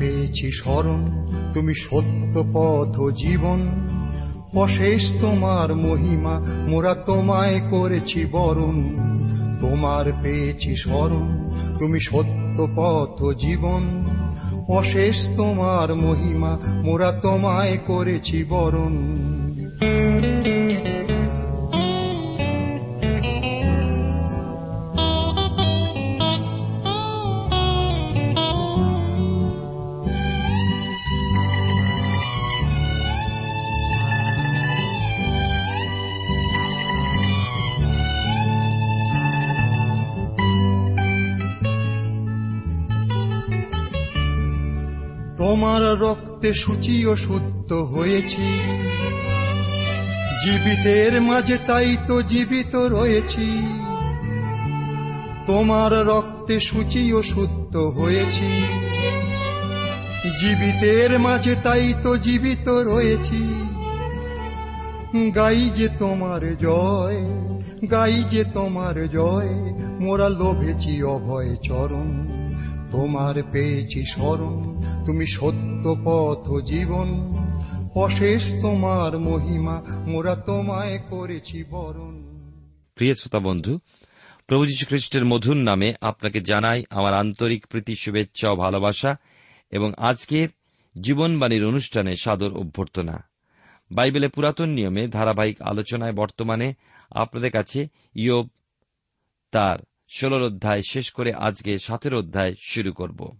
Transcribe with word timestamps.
পেয়েছি 0.00 0.50
স্মরণ, 0.52 1.26
তুমি 1.54 1.74
সত্য 1.74 2.44
পথ 2.52 3.00
জীবন। 3.18 3.86
অশেষ 4.56 5.20
তোমার 5.20 5.74
মহিমা, 5.74 6.40
মোরা 6.68 6.94
তোমায় 6.94 7.60
করেছি 7.70 8.24
বরণ। 8.24 8.96
তোমার 9.60 10.12
পেয়েছি 10.22 10.76
স্মরণ, 10.76 11.50
তুমি 11.78 12.00
সত্য 12.00 12.68
পথ 12.76 13.36
জীবন। 13.38 14.04
অশেষ 14.68 15.36
তোমার 15.36 15.94
মহিমা, 15.94 16.58
মোরা 16.84 17.12
তোমায় 17.12 17.78
করেছি 17.86 18.44
বরণ। 18.44 18.96
তোমার 45.50 46.00
রক্তে 46.00 46.54
সূচি 46.54 47.06
ও 47.06 47.16
শুদ্ধ 47.16 47.72
হয়েছি। 47.72 48.60
জীবিতের 50.44 51.20
মাঝে 51.20 51.58
তাই 51.66 51.96
তো 52.06 52.22
জীবিত 52.22 52.74
রয়েছি। 52.74 53.62
তোমার 55.46 55.92
রক্তে 55.92 56.60
সূচি 56.60 57.12
ও 57.12 57.22
শুদ্ধ 57.22 57.76
হয়েছি। 57.76 58.62
জীবিতের 60.40 61.18
মাঝে 61.18 61.54
তাই 61.62 61.94
তো 62.02 62.16
জীবিত 62.16 62.68
রয়েছি। 62.68 63.64
গাই 65.34 65.70
যে 65.74 65.88
তোমার 65.98 66.56
জয়, 66.56 67.24
গাই 67.90 68.24
যে 68.30 68.44
তোমার 68.44 69.08
জয়, 69.08 69.48
মোরা 70.00 70.28
লোভেছি 70.28 71.02
অভয় 71.02 71.56
চরণ, 71.56 72.28
তোমার 72.92 73.42
পেয়েছি 73.52 74.04
স্মরণ। 74.04 74.79
তুমি 75.06 75.26
সত্য 75.26 75.96
পথ 76.04 76.64
জীবন। 76.64 77.36
অশেষ 77.94 78.62
তোমার 78.62 79.18
মহিমা, 79.18 79.82
মোরা 80.06 80.36
তোমায় 80.36 80.98
করেছি 80.98 81.64
বরণ। 81.64 82.22
প্রিয় 82.94 83.14
শ্রোতা 83.14 83.38
বন্ধু, 83.38 83.78
প্রভু 84.46 84.66
যীশু 84.66 84.86
খ্রিস্টের 84.86 85.24
মধুর 85.24 85.56
নামে 85.56 85.94
আপনাকে 86.00 86.40
জানাই 86.40 86.84
আমার 86.90 87.14
আন্তরিক 87.14 87.66
প্রীতি, 87.66 87.94
শুভেচ্ছা 87.94 88.50
ও 88.50 88.56
ভালোবাসা 88.56 89.16
এবং 89.70 89.92
আজকের 89.98 90.48
জীবনবাণীর 91.00 91.64
অনুষ্ঠানে 91.64 92.14
সাদর 92.14 92.52
অভ্যর্থনা। 92.52 93.28
বাইবেলে 93.90 94.28
পুরাতন 94.28 94.68
নিয়মে 94.68 95.08
ধারাবাহিক 95.08 95.62
আলোচনায় 95.62 96.12
বর্তমানে 96.12 96.74
আপনাদের 97.10 97.50
কাছে 97.50 97.86
ইয়োব 98.14 98.48
তার 99.50 99.78
ষোলর 100.18 100.42
অধ্যায় 100.42 100.80
শেষ 100.90 101.10
করে 101.10 101.32
আজকে 101.32 101.78
সাতের 101.78 102.14
অধ্যায় 102.14 102.54
শুরু 102.62 102.92
করব। 102.92 103.38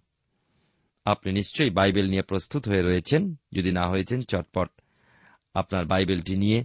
আপনি 1.11 1.33
নিশ্চয়ই 1.33 1.71
বাইবেল 1.71 2.11
নিয়ে 2.11 2.23
প্রস্তুত 2.23 2.69
হয়ে 2.69 2.83
রয়েছেন। 2.83 3.35
যদি 3.53 3.73
না 3.73 3.89
হয়েছেন, 3.89 4.23
চটপট 4.23 4.71
আপনার 5.55 5.85
বাইবেলটি 5.85 6.37
নিয়ে 6.37 6.65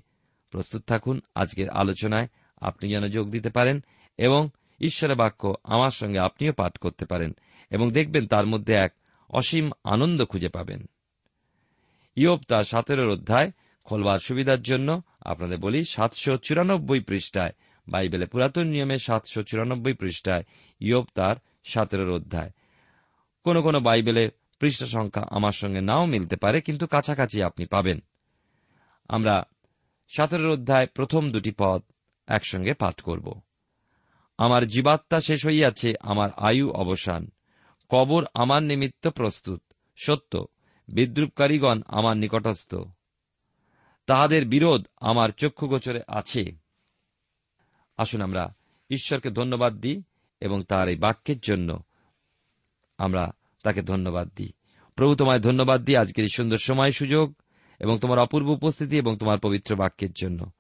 প্রস্তুত 0.52 0.82
থাকুন। 0.88 1.22
আজকের 1.36 1.70
আলোচনায় 1.70 2.28
আপনি 2.62 2.90
যেন 2.90 3.08
যোগ 3.08 3.30
দিতে 3.30 3.50
পারেন 3.50 3.84
এবং 4.18 4.50
ঈশ্বরের 4.82 5.16
বাক্য 5.16 5.56
আমার 5.64 5.92
সঙ্গে 5.92 6.20
আপনিও 6.20 6.54
পাঠ 6.54 6.78
করতে 6.78 7.06
পারেন 7.06 7.32
এবং 7.72 7.92
দেখবেন 7.92 8.28
তার 8.28 8.46
মধ্যে 8.46 8.74
এক 8.76 8.94
অসীম 9.30 9.72
আনন্দ 9.84 10.26
খুঁজে 10.26 10.50
পাবেন। 10.50 10.86
ইয়োব 12.16 12.40
তার 12.48 12.64
সতেরোর 12.64 13.10
অধ্যায় 13.10 13.52
খোলবার 13.84 14.18
সুবিধার 14.18 14.62
জন্য 14.62 15.02
আপনাদের 15.22 15.58
বলি 15.58 15.84
সাতশো 15.84 16.38
চুরানব্বই 16.38 17.00
পৃষ্ঠায় 17.00 17.54
বাইবেলে 17.88 18.26
পুরাতন 18.26 18.68
নিয়মে 18.68 18.98
সাতশো 18.98 19.44
চুরানব্বই 19.44 19.94
পৃষ্ঠায় 19.94 20.44
ইয়োব 20.80 21.06
তার 21.16 21.36
সতেরোর 21.64 22.12
অধ্যায়। 22.12 22.52
কোন 23.46 23.62
কোন 23.62 23.80
বাইবেলে 23.80 24.30
পৃষ্ঠা 24.60 24.86
সংখ্যা 24.86 25.24
আমার 25.32 25.52
সঙ্গে 25.52 25.82
নাও 25.82 26.06
মিলতে 26.06 26.36
পারে, 26.36 26.62
কিন্তু 26.62 26.88
কাছাকাছি 26.88 27.44
আপনি 27.44 27.66
পাবেন। 27.66 28.00
আমরা 29.10 29.44
সতেরোর 30.08 30.52
অধ্যায় 30.52 30.88
প্রথম 30.88 31.32
দুটি 31.32 31.52
পদ 31.58 31.84
একসঙ্গে 32.28 32.74
পাঠ 32.74 33.02
করব। 33.02 33.42
আমার 34.38 34.68
জীবাত্মা 34.68 35.20
শেষ 35.20 35.46
হইয়াছে, 35.46 35.94
আমার 36.02 36.30
আয়ু 36.38 36.72
অবসান। 36.72 37.32
কবর 37.90 38.26
আমার 38.34 38.64
নিমিত্ত 38.64 39.08
প্রস্তুত, 39.08 39.62
সত্য, 39.96 40.46
বিদ্রুপকারীগণ 40.88 41.82
আমার 41.88 42.18
নিকটস্থ। 42.18 42.76
তাহাদের 44.06 44.46
বিরোধ 44.46 44.88
আমার 45.02 45.30
চক্ষুগোচরে 45.30 46.02
আছে। 46.08 46.52
আসুন 47.98 48.22
আমরা 48.22 48.56
ঈশ্বরকে 48.90 49.30
ধন্যবাদ 49.30 49.74
দিই 49.74 50.04
এবং 50.40 50.64
তার 50.64 50.90
এই 50.90 50.96
বাক্যের 50.96 51.40
জন্য 51.40 51.84
আমরা 52.98 53.32
তাকে 53.64 53.82
ধন্যবাদ 53.82 54.30
দিই। 54.36 54.52
প্রভু 54.96 55.16
তোমায় 55.16 55.40
ধন্যবাদ 55.40 55.84
দিই 55.84 55.96
আজকের 55.96 56.24
এই 56.24 56.34
সুন্দর 56.36 56.58
সময় 56.58 56.92
সুযোগ 56.92 57.34
এবং 57.80 58.00
তোমার 58.00 58.20
অপূর্ব 58.20 58.50
উপস্থিতি 58.50 58.98
এবং 58.98 59.18
তোমার 59.18 59.40
পবিত্র 59.40 59.76
বাক্যের 59.76 60.12
জন্য। 60.12 60.52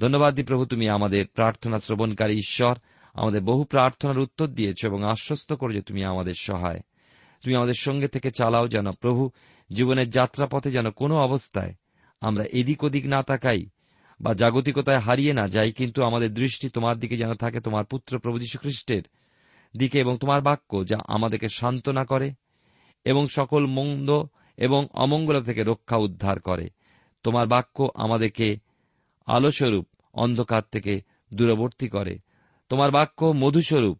ধন্যবাদ 0.00 0.34
দিই 0.34 0.44
প্রভু 0.44 0.64
তুমি 0.64 0.88
আমাদের 0.88 1.26
প্রার্থনা 1.34 1.78
শ্রবণকারী 1.78 2.34
ঈশ্বর। 2.34 2.78
আমাদের 3.14 3.40
বহু 3.40 3.64
প্রার্থনার 3.64 4.18
উত্তর 4.18 4.46
দিয়েছ 4.46 4.84
এবং 4.84 5.04
আশ্বস্ত 5.04 5.52
করে 5.52 5.74
যে 5.74 5.80
তুমি 5.80 6.04
আমাদের 6.04 6.32
সহায়। 6.40 6.80
তুমি 7.42 7.54
আমাদের 7.54 7.74
সঙ্গে 7.78 8.08
থেকে 8.08 8.30
চালাও 8.30 8.68
যেন 8.68 8.90
প্রভু 8.90 9.30
জীবনের 9.72 10.10
যাত্রাপথে 10.10 10.70
যেন 10.70 10.90
কোনো 10.90 11.16
অবস্থায় 11.16 11.74
আমরা 12.20 12.44
এদিক 12.52 12.84
ওদিক 12.84 13.06
না 13.06 13.22
তাকাই 13.22 13.66
বা 14.20 14.34
জাগতিকতায় 14.34 14.98
হারিয়ে 14.98 15.32
না 15.32 15.46
যাই, 15.46 15.72
কিন্তু 15.72 16.04
আমাদের 16.04 16.34
দৃষ্টি 16.34 16.68
তোমার 16.68 16.98
দিকে 16.98 17.16
যেন 17.16 17.34
থাকে, 17.34 17.60
তোমার 17.60 17.84
পুত্র 17.84 18.18
প্রভু 18.18 18.38
যীশু 18.38 18.58
খ্রিস্টের 18.58 19.02
দিকে 19.76 20.00
এবং 20.00 20.16
তোমার 20.16 20.42
বাক্য 20.42 20.86
যা 20.86 20.96
আমাদেরকে 21.08 21.48
সান্ত্বনা 21.48 22.04
করে 22.04 22.32
এবং 23.04 23.26
সকল 23.26 23.66
মন্দ 23.66 24.22
এবং 24.56 24.86
অমঙ্গল 24.94 25.42
থেকে 25.42 25.62
রক্ষা 25.62 25.96
উদ্ধার 25.96 26.40
করে। 26.40 26.70
তোমার 27.22 27.46
বাক্য 27.46 27.88
আমাদেরকে 27.94 28.56
আলোস্বরূপ 29.26 29.88
অন্ধকার 30.14 30.62
থেকে 30.72 31.00
দূরবর্তী 31.34 31.88
করে। 31.88 32.18
তোমার 32.68 32.90
বাক্য 32.90 33.32
মধুস্বরূপ 33.36 33.98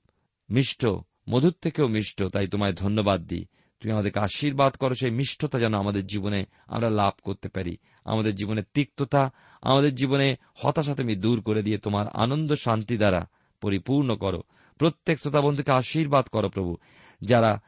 মিষ্ট, 0.50 0.86
মধুর 1.30 1.54
থেকেও 1.62 1.88
মিষ্ট, 1.88 2.24
তাই 2.24 2.46
তোমায় 2.46 2.72
ধন্যবাদ 2.72 3.20
দিই। 3.20 3.44
তুমি 3.80 3.92
আমাদেরকে 3.92 4.20
আশীর্বাদ 4.20 4.76
করো, 4.76 4.94
সেই 4.94 5.10
মিষ্টতা 5.10 5.58
যেন 5.58 5.74
আমাদের 5.74 6.06
জীবনে 6.06 6.44
আমরা 6.66 6.90
লাভ 6.90 7.12
করতে 7.22 7.48
পারি। 7.48 7.76
আমাদের 8.04 8.34
জীবনে 8.34 8.62
তিক্ততা, 8.74 9.30
আমাদের 9.62 9.94
জীবনে 9.94 10.36
হতাশা 10.54 10.94
তুমি 10.94 11.16
দূর 11.16 11.40
করে 11.40 11.62
দিয়ে 11.62 11.78
তোমার 11.78 12.08
আনন্দ 12.08 12.54
শান্তি 12.54 12.96
দ্বারা 12.96 13.28
পরিপূর্ণ 13.60 14.16
করো। 14.16 14.42
প্রত্যেক 14.78 15.18
শ্রোতা 15.18 15.40
বন্ধুকে 15.40 15.72
আশীর্বাদ 15.72 16.26
করো 16.26 16.48
প্রভু, 16.48 16.76
যারা 17.20 17.60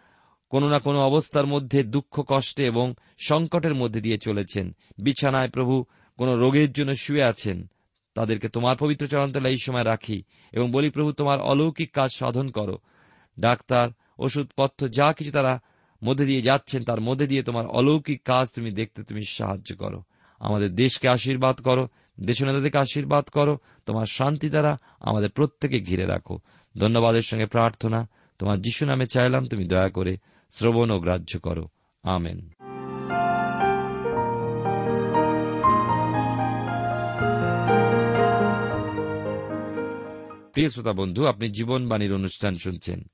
কোনো 0.50 0.68
না 0.68 0.78
কোনো 0.78 1.00
অবস্থার 1.00 1.46
মধ্যে 1.46 1.82
দুঃখ, 1.82 2.24
কষ্টে 2.28 2.64
এবং 2.64 2.94
সংকটের 3.18 3.74
মধ্যে 3.74 4.00
দিয়ে 4.00 4.18
চলেছেন। 4.18 4.74
বিছানায় 4.98 5.48
প্রভু 5.48 5.84
কোন 6.18 6.34
রোগের 6.34 6.72
জন্য 6.72 6.94
শুয়ে 6.94 7.22
আছেন। 7.22 7.66
তাদেরকে 8.14 8.48
তোমার 8.48 8.76
পবিত্র 8.76 9.06
চরণতলা 9.06 9.48
এই 9.48 9.56
সময় 9.62 9.84
রাখি 9.84 10.22
এবং 10.52 10.70
বলি, 10.70 10.90
প্রভু, 10.90 11.12
তোমার 11.12 11.40
অলৌকিক 11.40 11.92
কাজ 11.92 12.10
সাধন 12.16 12.48
করো। 12.48 12.78
ডাক্তার, 13.40 13.88
ওষুধপত্র, 14.18 14.88
যা 14.88 15.12
কিছু 15.12 15.30
তারা 15.30 15.60
মধ্যে 16.04 16.24
দিয়ে 16.24 16.42
যাচ্ছেন, 16.42 16.84
তার 16.84 17.00
মধ্যে 17.00 17.26
দিয়ে 17.26 17.42
তোমার 17.42 17.66
অলৌকিক 17.66 18.22
কাজ 18.22 18.48
তুমি 18.54 18.70
দেখতে, 18.70 19.02
তুমি 19.02 19.22
সাহায্য 19.24 19.76
করো। 19.76 20.02
আমাদের 20.38 20.74
দেশকে 20.74 21.08
আশীর্বাদ 21.08 21.60
করো, 21.60 21.88
দেশনেতাদেরকে 22.20 22.78
আশীর্বাদ 22.78 23.24
করো, 23.24 23.58
তোমার 23.86 24.06
শান্তি 24.06 24.50
দ্বারা 24.50 24.78
আমাদের 25.00 25.30
প্রত্যেকে 25.30 25.80
ঘিরে 25.80 26.06
রাখো। 26.06 26.38
ধন্যবাদের 26.78 27.22
সঙ্গে 27.22 27.46
প্রার্থনা। 27.46 28.08
তোমার 28.38 28.62
যিশু 28.62 28.86
নামে 28.86 29.06
চাইলাম, 29.06 29.44
তুমি 29.44 29.64
দয়া 29.64 29.88
করে 29.88 30.16
শ্রবণ 30.50 30.90
ও 30.90 31.00
গ্রাহ্য 31.00 31.38
করো। 31.38 31.68
আমেন। 32.02 32.48
প্রিয় 40.52 40.68
শ্রোতা 40.68 40.92
বন্ধু, 40.92 41.26
আপনি 41.26 41.50
জীবনবাণীর 41.50 42.14
অনুষ্ঠান 42.14 42.54
শুনছেন। 42.54 43.04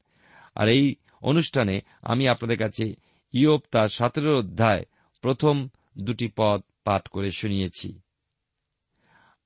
আর 0.54 0.68
এই 0.68 0.94
অনুষ্ঠানে 1.22 1.80
আমি 2.02 2.28
আপনাদের 2.28 2.58
কাছে 2.58 2.94
ইয়োপ 3.32 3.62
তার 3.70 3.88
সতেরো 3.88 4.38
অধ্যায় 4.38 4.84
প্রথম 5.22 5.68
দুটি 5.98 6.28
পদ 6.36 6.62
পাঠ 6.84 7.08
করে 7.08 7.30
শুনিয়েছি। 7.30 8.00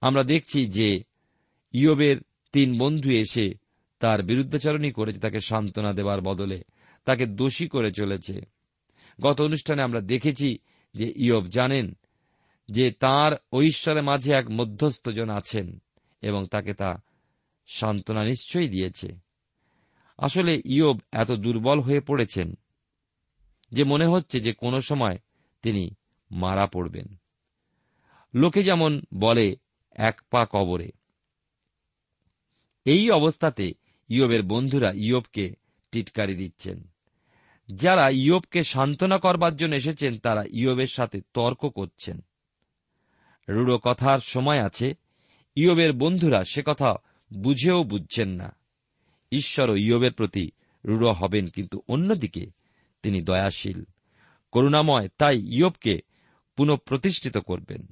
আমরা 0.01 0.23
দেখছি 0.23 0.67
যে 0.67 1.05
ইয়োবের 1.73 2.17
তিন 2.53 2.79
বন্ধু 2.79 3.11
এসে 3.11 3.64
তার 4.05 4.23
বিরুদ্ধাচরণই 4.23 4.93
করেছে, 4.93 5.21
তাকে 5.21 5.41
সান্ত্বনা 5.41 5.93
দেওয়ার 5.93 6.21
বদলে। 6.21 6.63
তাকে 7.05 7.27
দোষী 7.27 7.69
করে 7.69 7.93
চলেছে। 7.93 8.41
গত 9.21 9.41
অনুষ্ঠানে 9.41 9.83
আমরা 9.83 10.01
দেখেছি 10.01 10.59
যে 10.95 11.13
ইয়ব 11.17 11.47
জানেন 11.47 11.97
যে 12.69 12.91
তার 12.91 13.33
ঐশ্বরের 13.53 14.03
মাঝে 14.03 14.33
এক 14.33 14.51
মধ্যস্থজন 14.51 15.31
আছেন 15.31 15.83
এবং 16.23 16.47
তাকে 16.47 16.75
তা 16.75 17.03
সান্ত্বনা 17.67 18.25
নিশ্চয়ই 18.25 18.69
দিয়েছে। 18.69 19.17
আসলে 20.19 20.63
ইয়ব 20.65 20.99
এত 21.13 21.33
দুর্বল 21.33 21.81
হয়ে 21.81 22.01
পড়েছেন 22.01 22.55
যে 23.73 23.85
মনে 23.85 24.07
হচ্ছে 24.07 24.41
যে 24.41 24.53
কোনো 24.53 24.81
সময় 24.81 25.19
তিনি 25.63 25.95
মারা 26.31 26.67
পড়বেন। 26.67 27.17
লোকে 28.35 28.63
যেমন 28.63 29.01
বলে, 29.15 29.57
এক 29.91 30.23
পা 30.31 30.47
কবরে। 30.51 30.91
এই 32.85 33.11
অবস্থাতে 33.11 33.73
ইয়বের 34.09 34.43
বন্ধুরা 34.43 34.93
ইয়বকে 34.95 35.55
টিটকারি 35.93 36.35
দিচ্ছেন। 36.35 36.89
যারা 37.75 38.09
ইয়বকে 38.09 38.65
সান্ত্বনা 38.65 39.19
করবার 39.19 39.57
জন্য 39.57 39.75
এসেছেন, 39.75 40.19
তারা 40.19 40.45
ইয়বের 40.51 40.87
সাথে 40.87 41.21
তর্ক 41.35 41.69
করছেন। 41.69 42.21
রূঢ় 43.49 43.79
কথার 43.79 44.19
সময় 44.19 44.63
আছে, 44.63 44.95
ইয়বের 45.55 45.93
বন্ধুরা 45.93 46.43
সে 46.45 46.63
কথা 46.67 46.95
বুঝেও 47.33 47.85
বুঝছেন 47.85 48.29
না। 48.29 48.57
ঈশ্বরও 49.33 49.77
ইয়বের 49.77 50.13
প্রতি 50.13 50.51
রূঢ় 50.85 51.13
হবেন, 51.13 51.47
কিন্তু 51.47 51.83
অন্যদিকে 51.89 52.47
তিনি 53.03 53.23
দয়াশীল, 53.23 53.85
করুণাময়, 54.53 55.09
তাই 55.19 55.39
ইয়বকে 55.39 56.01
পুনঃপ্রতিষ্ঠিত 56.57 57.39
করবেন। 57.39 57.87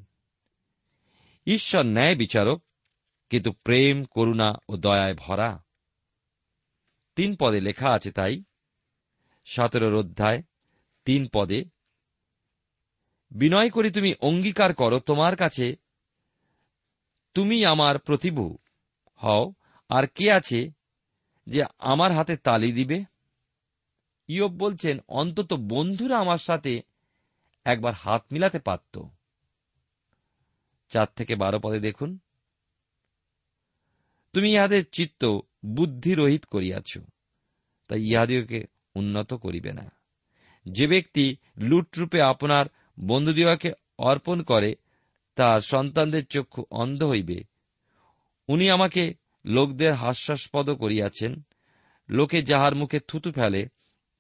ঈশ্বর 1.47 1.82
ন্যায় 1.82 2.17
বিচারক 2.17 2.62
কিন্তু 3.31 3.53
প্রেম, 3.53 4.05
করুণা 4.05 4.55
ও 4.69 4.76
দয়ায় 4.76 5.15
ভরা। 5.15 5.62
তিন 7.14 7.37
পদে 7.41 7.61
লেখা 7.61 7.88
আছে 7.91 8.11
তাই। 8.12 8.43
সতেরোর 9.44 9.94
অধ্যায়, 9.94 10.43
তিন 11.05 11.29
পদে, 11.32 11.64
বিনয় 13.31 13.70
করে 13.70 13.91
তুমি 13.91 14.14
অঙ্গীকার 14.20 14.75
করো 14.75 14.99
তোমার 15.00 15.37
কাছে, 15.37 15.76
তুমি 17.35 17.64
আমার 17.64 17.99
প্রতিভু 17.99 18.59
হও, 19.17 19.53
আর 19.88 20.06
কে 20.06 20.32
আছে 20.32 20.70
যে 21.47 21.64
আমার 21.79 22.12
হাতে 22.12 22.37
তালি 22.37 22.73
দিবে? 22.73 23.05
ইয়ব 24.29 24.53
বলছেন, 24.53 24.99
অন্তত 25.08 25.55
বন্ধুরা 25.55 26.19
আমার 26.19 26.38
সাথে 26.38 26.82
একবার 27.65 27.94
হাত 27.94 28.23
মিলাতে 28.32 28.58
পারত। 28.58 29.03
চার 30.88 31.06
থেকে 31.17 31.35
বারো 31.35 31.58
পদে 31.61 31.81
দেখুন, 31.81 32.19
তুমি 34.32 34.53
ইহাদের 34.53 34.85
চিত্ত 34.93 35.41
বুদ্ধিরহিত 35.67 36.44
করিয়াছ, 36.44 36.99
তাই 37.88 38.03
ইহাদিওকে 38.03 38.64
উন্নত 38.94 39.35
করিবে 39.35 39.73
না। 39.73 39.91
যে 40.69 40.87
ব্যক্তি 40.87 41.37
লুটরূপে 41.59 42.23
আপনার 42.23 42.67
বন্ধুদিওকে 43.00 43.73
অর্পণ 43.99 44.43
করে, 44.43 44.75
তার 45.35 45.61
সন্তানদের 45.61 46.26
চক্ষু 46.26 46.64
অন্ধ 46.70 47.03
হইবে। 47.03 47.44
উনি 48.49 48.70
আমাকে 48.70 49.14
লোকদের 49.44 49.94
হাস্যাস্পদ 49.94 50.70
করিয়াছেন, 50.70 51.43
লোকে 52.08 52.43
যাহার 52.43 52.75
মুখে 52.75 53.00
থুতু 53.00 53.32
ফেলে, 53.32 53.69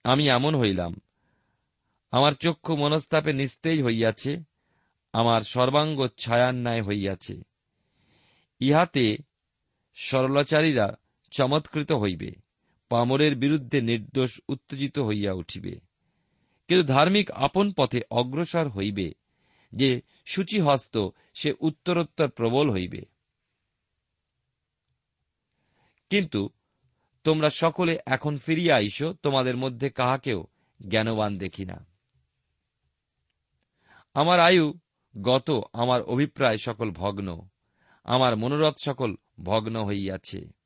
আমি 0.04 0.28
এমন 0.28 0.54
হইলাম। 0.54 1.00
আমার 2.10 2.32
চক্ষু 2.32 2.76
মনস্তাপে 2.76 3.32
নিস্তেজ 3.32 3.82
হইয়াছে, 3.82 4.36
আমার 5.12 5.40
সর্বাঙ্গ 5.40 6.08
ছায়ার 6.18 6.54
ন্যায় 6.54 6.82
হইয়াছে। 6.82 7.42
ইহাতে 8.60 9.16
সরলাচারীরা 9.94 10.96
চমৎকৃত 11.36 11.92
হইবে, 11.92 12.30
পামরের 12.88 13.36
বিরুদ্ধে 13.36 13.80
নির্দোষ 13.80 14.40
উত্তেজিত 14.48 14.98
হইয়া 14.98 15.32
উঠিবে। 15.32 15.80
কিন্তু 16.68 16.86
ধার্মিক 16.86 17.30
আপন 17.30 17.72
পথে 17.72 18.00
অগ্রসর 18.10 18.68
হইবে, 18.68 19.12
যে 19.72 20.02
সূচিহস্ত 20.26 21.08
সে 21.34 21.54
উত্তরোত্তর 21.60 22.28
প্রবল 22.28 22.70
হইবে। 22.70 23.02
কিন্তু 26.10 26.50
তোমরা 27.24 27.50
সকলে 27.50 27.98
এখন 28.06 28.36
ফিরিয়া 28.36 28.76
আইস, 28.76 29.02
তোমাদের 29.22 29.56
মধ্যে 29.56 29.90
কাহাকেও 29.90 30.46
জ্ঞানবান 30.88 31.36
দেখি 31.36 31.64
না। 31.64 31.86
আমার 34.14 34.40
আয়ু 34.40 34.74
গত 35.22 35.50
আমার 35.72 36.02
অভিপ্রায় 36.02 36.56
সকল 36.56 36.90
ভগ্ন, 36.90 37.48
আমার 38.04 38.36
মনোরথ 38.36 38.74
সকল 38.84 39.14
ভগ্ন 39.42 39.84
হইয়াছে। 39.84 40.61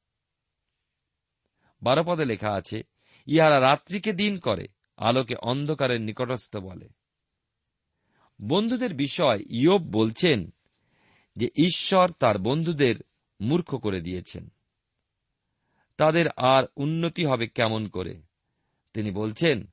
বারো 1.86 2.04
পদে 2.06 2.24
লেখা 2.24 2.50
আছে, 2.50 2.82
ইহারা 3.26 3.60
রাত্রিকে 3.60 4.12
দিন 4.12 4.38
করে, 4.38 4.68
আলোকে 4.96 5.34
অন্ধকারের 5.34 6.00
নিকটস্থ 6.00 6.56
বলে। 6.56 6.88
বন্ধুদের 8.42 8.94
বিষয় 8.94 9.38
ইয়োব 9.50 9.82
বলছেন 9.82 10.54
যে, 11.36 11.50
ঈশ্বর 11.56 12.10
তার 12.10 12.38
বন্ধুদের 12.38 12.96
মূর্খ 13.40 13.74
করে 13.74 14.00
দিয়েছেন। 14.00 14.48
তাদের 15.96 16.26
আর 16.36 16.64
উন্নতি 16.76 17.24
হবে 17.24 17.46
কেমন 17.46 17.88
করে? 17.88 18.22
তিনি 18.94 19.10
বলছেন 19.10 19.66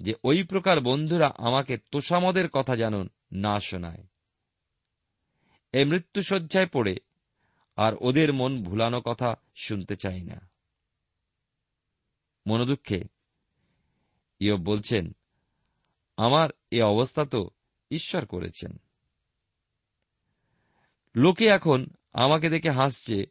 যে, 0.00 0.14
ওই 0.24 0.42
প্রকার 0.42 0.80
বন্ধুরা 0.80 1.32
আমাকে 1.38 1.78
তোষামদের 1.90 2.48
কথা 2.48 2.76
যেন 2.76 3.02
না 3.32 3.60
শোনায়। 3.60 4.06
এই 5.72 5.84
মৃত্যুসজ্জায় 5.84 6.66
পড়ে, 6.66 6.96
আর 7.76 7.92
ওদের 8.00 8.32
মন 8.32 8.62
ভুলানো 8.62 9.00
কথা 9.00 9.34
শুনতে 9.54 9.96
চাই 9.96 10.22
না। 10.22 10.53
মনোদুঃখে। 12.46 13.02
ইয়ব 14.38 14.60
বলছেন, 14.60 15.16
আমার 16.16 16.50
এ 16.70 16.82
অবস্থা 16.82 17.24
তো 17.24 17.50
ঈশ্বর 17.90 18.26
করেছেন। 18.26 18.76
লোকে 21.16 21.46
এখন 21.46 21.86
আমাকে 22.12 22.50
দেখে 22.50 22.70
হাসছে, 22.70 23.26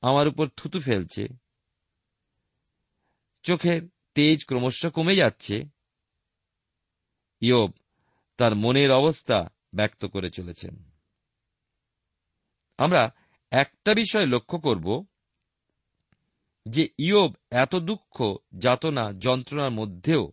আমার 0.00 0.28
উপর 0.28 0.48
থুতু 0.48 0.80
ফেলছে। 0.80 1.28
চোখের 3.42 3.82
তেজ 4.14 4.44
ক্রমশ 4.46 4.86
কমে 4.86 5.16
যাচ্ছে। 5.16 5.62
ইয়ব 7.40 7.70
তার 8.36 8.54
মনের 8.54 8.92
অবস্থা 8.92 9.48
ব্যক্ত 9.74 10.04
করে 10.04 10.30
চলেছেন। 10.30 10.90
আমরা 12.78 13.10
একটা 13.50 13.94
বিষয় 13.94 14.26
লক্ষ্য 14.26 14.58
করব 14.58 15.06
যে 16.66 16.88
ইয়ব 16.98 17.34
এত 17.50 17.76
দুঃখ, 17.76 18.36
যাতনা, 18.58 19.12
যন্ত্রণার 19.12 19.70
মধ্যেও 19.70 20.32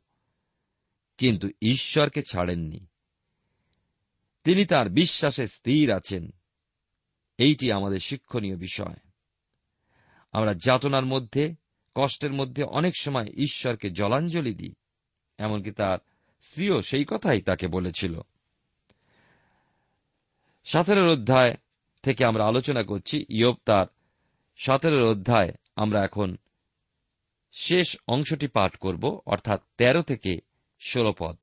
কিন্তু 1.18 1.50
ঈশ্বরকে 1.62 2.22
ছাড়েননি। 2.22 2.88
তিনি 4.44 4.66
তার 4.66 4.90
বিশ্বাসে 4.90 5.48
স্থির 5.48 5.92
আছেন। 5.92 6.32
এইটি 7.38 7.72
আমাদের 7.72 8.00
শিক্ষণীয় 8.00 8.56
বিষয়। 8.56 8.96
আমরা 10.32 10.54
যাতনার 10.54 11.06
মধ্যে, 11.06 11.56
কষ্টের 11.96 12.34
মধ্যে 12.34 12.64
অনেক 12.64 12.94
সময় 13.00 13.26
ঈশ্বরকে 13.26 13.90
জলাঞ্জলি 13.90 14.54
দিই, 14.54 14.74
এমনকি 15.38 15.72
তার 15.72 15.98
স্ত্রীও 16.42 16.82
সেই 16.82 17.06
কথাই 17.06 17.42
তাকে 17.42 17.68
বলেছিল। 17.68 18.22
সতেরোর 20.66 21.10
অধ্যায় 21.10 21.56
থেকে 22.02 22.26
আমরা 22.26 22.46
আলোচনা 22.46 22.84
করছি, 22.84 23.26
ইয়ব 23.30 23.56
তার 23.66 23.86
সতেরোর 24.58 25.10
অধ্যায় 25.10 25.54
আমরা 25.78 26.04
এখন 26.04 26.38
শেষ 27.52 27.98
অংশটি 28.08 28.48
পাঠ 28.48 28.76
করব, 28.76 29.22
অর্থাৎ 29.26 29.62
১৩ 29.78 30.02
থেকে 30.02 30.42
ষোলপদ 30.80 31.38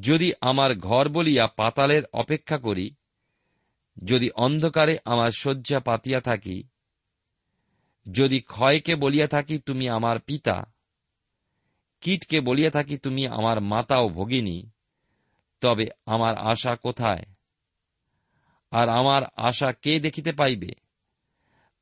যদি 0.00 0.32
আমার 0.40 0.74
ঘর 0.74 1.08
বলিয়া 1.08 1.46
পাতালের 1.46 2.02
অপেক্ষা 2.12 2.58
করি, 2.58 2.94
যদি 4.04 4.30
অন্ধকারে 4.30 4.98
আমার 5.04 5.30
শয্যা 5.30 5.80
পাতিয়া 5.80 6.20
থাকি, 6.20 6.62
যদি 8.12 8.40
ক্ষয়কে 8.40 8.96
বলিয়া 8.96 9.28
থাকি 9.28 9.58
তুমি 9.58 9.88
আমার 9.88 10.20
পিতা, 10.20 10.62
কীটকে 12.00 12.40
বলিয়া 12.40 12.70
থাকি 12.70 12.98
তুমি 12.98 13.26
আমার 13.26 13.60
মাতা 13.60 13.98
ও 13.98 14.08
ভগিনী, 14.08 14.70
তবে 15.60 15.86
আমার 16.06 16.38
আশা 16.38 16.76
কোথায়? 16.76 17.24
আর 18.70 18.88
আমার 18.88 19.22
আশা 19.36 19.72
কে 19.72 20.00
দেখিতে 20.00 20.32
পাইবে? 20.32 20.87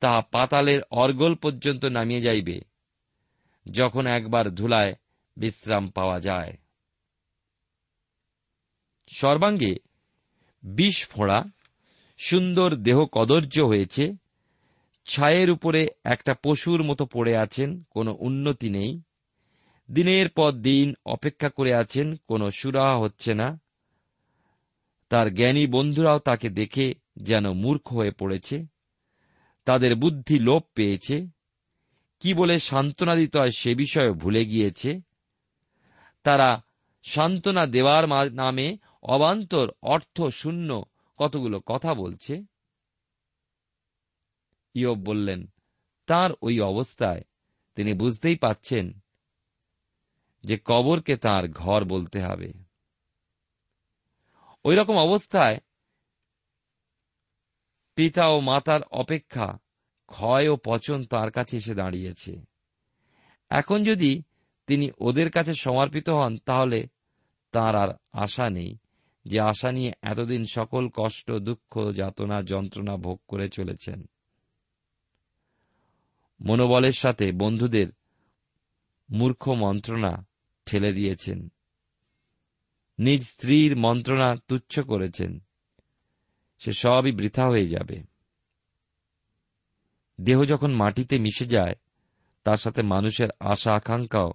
তাহা 0.07 0.21
পাতালের 0.21 0.81
অর্গল 0.91 1.35
পর্যন্ত 1.35 1.85
নামিয়ে 1.85 2.21
যাইবে, 2.21 2.61
যখন 3.73 4.07
একবার 4.07 4.55
ধুলায় 4.55 4.95
বিশ্রাম 5.37 5.87
পাওয়া 5.87 6.21
যায়। 6.21 6.57
সর্বাঙ্গে 9.09 9.77
বিষ 10.63 11.07
ফোঁড়া, 11.09 11.45
সুন্দর 12.19 12.75
দেহ 12.75 13.05
কদর্য 13.13 13.61
হয়েছে, 13.61 14.15
ছায়ের 15.05 15.51
উপরে 15.51 15.89
একটা 16.05 16.35
পশুর 16.35 16.83
মতো 16.83 17.07
পড়ে 17.07 17.37
আছেন, 17.37 17.83
কোনো 17.91 18.17
উন্নতি 18.21 18.69
নেই, 18.69 19.03
দিনের 19.93 20.29
পর 20.29 20.53
দিন 20.53 20.95
অপেক্ষা 21.05 21.49
করে 21.49 21.75
আছেন, 21.75 22.17
কোনো 22.29 22.51
সুরাহা 22.51 22.97
হচ্ছে 22.97 23.35
না, 23.35 23.61
তার 25.09 25.35
জ্ঞানী 25.35 25.67
বন্ধুরাও 25.67 26.19
তাকে 26.19 26.49
দেখে 26.49 26.95
যেন 27.17 27.53
মূর্খ 27.53 27.93
হয়ে 27.93 28.11
পড়েছে। 28.11 28.76
তাদের 29.67 29.97
বুদ্ধি 29.97 30.39
লোপ 30.39 30.65
পেয়েছে। 30.75 31.17
কি 32.21 32.35
বলে 32.35 32.59
সান্ত্বনা 32.59 33.15
দিতে 33.17 33.39
হয় 33.39 33.51
সে 33.51 33.75
বিষয়ে 33.75 34.13
ভুলে 34.13 34.43
গিয়েছে। 34.45 35.01
তারা 36.23 36.63
সান্ত্বনা 37.03 37.67
দেওয়ার 37.67 38.33
নামে 38.33 38.79
অবান্তর 39.03 39.67
অর্থ 39.83 40.23
শূন্য 40.23 40.85
কতগুলো 41.17 41.61
কথা 41.67 41.95
বলছে। 41.95 42.45
ইয়ব 44.75 44.99
বললেন, 44.99 45.47
তার 46.07 46.31
ওই 46.43 46.61
অবস্থায় 46.61 47.23
তিনি 47.75 47.93
বুঝতেই 47.95 48.37
পাচ্ছেন 48.37 48.87
যে 50.45 50.59
কবরকে 50.65 51.17
তার 51.17 51.45
ঘর 51.49 51.85
বলতে 51.85 52.19
হবে। 52.23 52.53
ওই 54.65 54.75
রকম 54.77 54.97
অবস্থায় 54.99 55.59
পিতা 57.97 58.29
ও 58.29 58.41
মাতার 58.41 58.83
অপেক্ষা 58.83 59.59
ক্ষয় 60.07 60.49
ও 60.49 60.57
পচন 60.65 61.05
তার 61.05 61.31
কাছে 61.31 61.57
এসে 61.57 61.75
দাঁড়িয়েছে। 61.75 62.41
এখন 63.51 63.85
যদি 63.85 64.23
তিনি 64.67 64.91
ওদের 64.99 65.31
কাছে 65.31 65.55
সমর্পিত 65.55 66.09
হন, 66.09 66.37
তাহলে 66.37 66.89
তার 67.53 67.75
আর 67.75 67.89
আশা 68.13 68.51
নেই 68.51 68.77
যে 69.25 69.41
আশা 69.41 69.73
নিয়ে 69.73 69.93
এতদিন 70.03 70.45
সকল 70.45 70.89
কষ্ট, 70.95 71.33
দুঃখ, 71.33 71.93
যাতনা, 71.93 72.43
যন্ত্রণা 72.43 72.97
ভোগ 72.97 73.21
করে 73.29 73.49
চলেছেন। 73.49 74.09
মনোবলের 76.41 76.93
সাথে 76.93 77.33
বন্ধুদের 77.33 77.87
মূর্খ 79.11 79.49
মন্ত্রণা 79.49 80.27
ঠেলে 80.67 80.93
দিয়েছেন। 80.93 81.49
নিজ 82.99 83.23
স্ত্রীর 83.23 83.77
মন্ত্রণা 83.77 84.37
তুচ্ছ 84.49 84.81
করেছেন। 84.81 85.39
সে 86.59 86.73
সবই 86.73 87.13
বৃথা 87.13 87.49
হয়ে 87.49 87.67
যাবে। 87.67 88.03
দেহ 90.21 90.45
যখন 90.45 90.73
মাটিতে 90.73 91.19
মিশে 91.19 91.47
যায়, 91.47 91.75
তার 92.45 92.57
সাথে 92.57 92.83
মানুষের 92.83 93.29
আশা 93.41 93.73
আকাঙ্ক্ষাও 93.73 94.33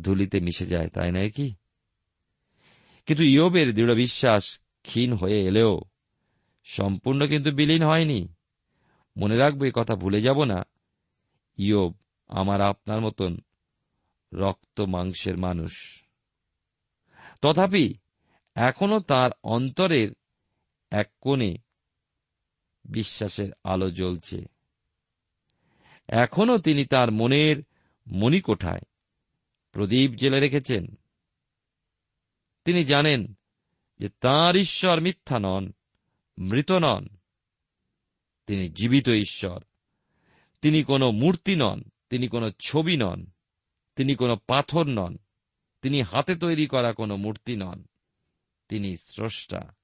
ধুলিতে 0.00 0.40
মিশে 0.40 0.66
যায়, 0.66 0.88
তাই 0.88 1.12
নয় 1.12 1.30
কি? 1.30 1.54
কিন্তু 3.06 3.24
ইয়বের 3.24 3.74
দৃঢ় 3.74 3.94
বিশ্বাস 3.94 4.58
ক্ষীণ 4.82 5.12
হয়ে 5.12 5.40
এলেও 5.40 5.80
সম্পূর্ণ 6.64 7.26
কিন্তু 7.26 7.50
বিলীন 7.50 7.82
হয়নি। 7.82 8.28
মনে 9.16 9.36
রাখব 9.36 9.64
এই 9.64 9.72
কথা 9.74 9.94
ভুলে 9.94 10.20
যাব 10.20 10.44
না। 10.44 10.62
ইয়ব 11.56 11.94
আমার 12.28 12.60
আপনার 12.60 13.00
মতন 13.00 13.38
রক্ত 14.32 14.80
মাংসের 14.80 15.36
মানুষ। 15.36 16.02
তথাপি 17.42 17.94
এখনও 18.54 19.00
তার 19.00 19.30
অন্তরের 19.42 20.10
এক 20.90 21.12
কোণে 21.20 21.56
বিশ্বাসের 22.84 23.52
আলো 23.64 23.90
জ্বলছে। 23.90 24.46
এখনও 26.08 26.58
তিনি 26.58 26.84
তার 26.84 27.10
মনের 27.10 27.56
মণিকোঠায় 28.06 28.80
প্রদীপ 29.70 30.10
জেলে 30.10 30.40
রেখেছেন। 30.40 30.98
তিনি 32.64 32.84
জানেন 32.84 33.34
যে 33.98 34.08
তাঁর 34.08 34.56
ঈশ্বর 34.56 35.00
মিথ্যা 35.00 35.38
নন, 35.38 35.72
মৃত 36.38 36.72
নন। 36.72 37.08
তিনি 38.46 38.68
জীবিত 38.68 39.08
ঈশ্বর। 39.08 39.64
তিনি 40.62 40.84
কোনো 40.84 41.10
মূর্তি 41.10 41.56
নন, 41.56 41.82
তিনি 42.10 42.28
কোনো 42.28 42.50
ছবি 42.60 42.96
নন, 42.96 43.26
তিনি 43.96 44.14
কোনো 44.14 44.36
পাথর 44.36 44.84
নন, 44.86 45.18
তিনি 45.82 46.02
হাতে 46.02 46.36
তৈরি 46.36 46.66
করা 46.66 46.92
কোনো 46.92 47.16
মূর্তি 47.16 47.56
নন। 47.56 47.84
তিনি 48.68 48.96
স্রষ্টা। 48.96 49.77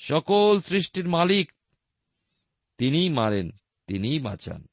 সকল 0.00 0.60
সৃষ্টির 0.60 1.08
মালিক। 1.08 1.52
তিনিই 2.78 3.08
মারেন, 3.08 3.50
তিনিই 3.86 4.18
বাঁচান। 4.18 4.66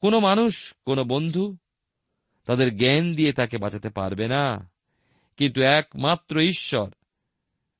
কোন 0.00 0.18
মানুষ, 0.18 0.74
কোন 0.84 1.04
বন্ধু 1.04 1.56
তাদের 2.44 2.76
জ্ঞান 2.76 3.14
দিয়ে 3.14 3.32
তাকে 3.32 3.58
বাঁচাতে 3.58 3.90
পারবে 3.90 4.28
না। 4.28 4.70
কিন্তু 5.36 5.62
একমাত্র 5.62 6.40
ঈশ্বর, 6.40 6.90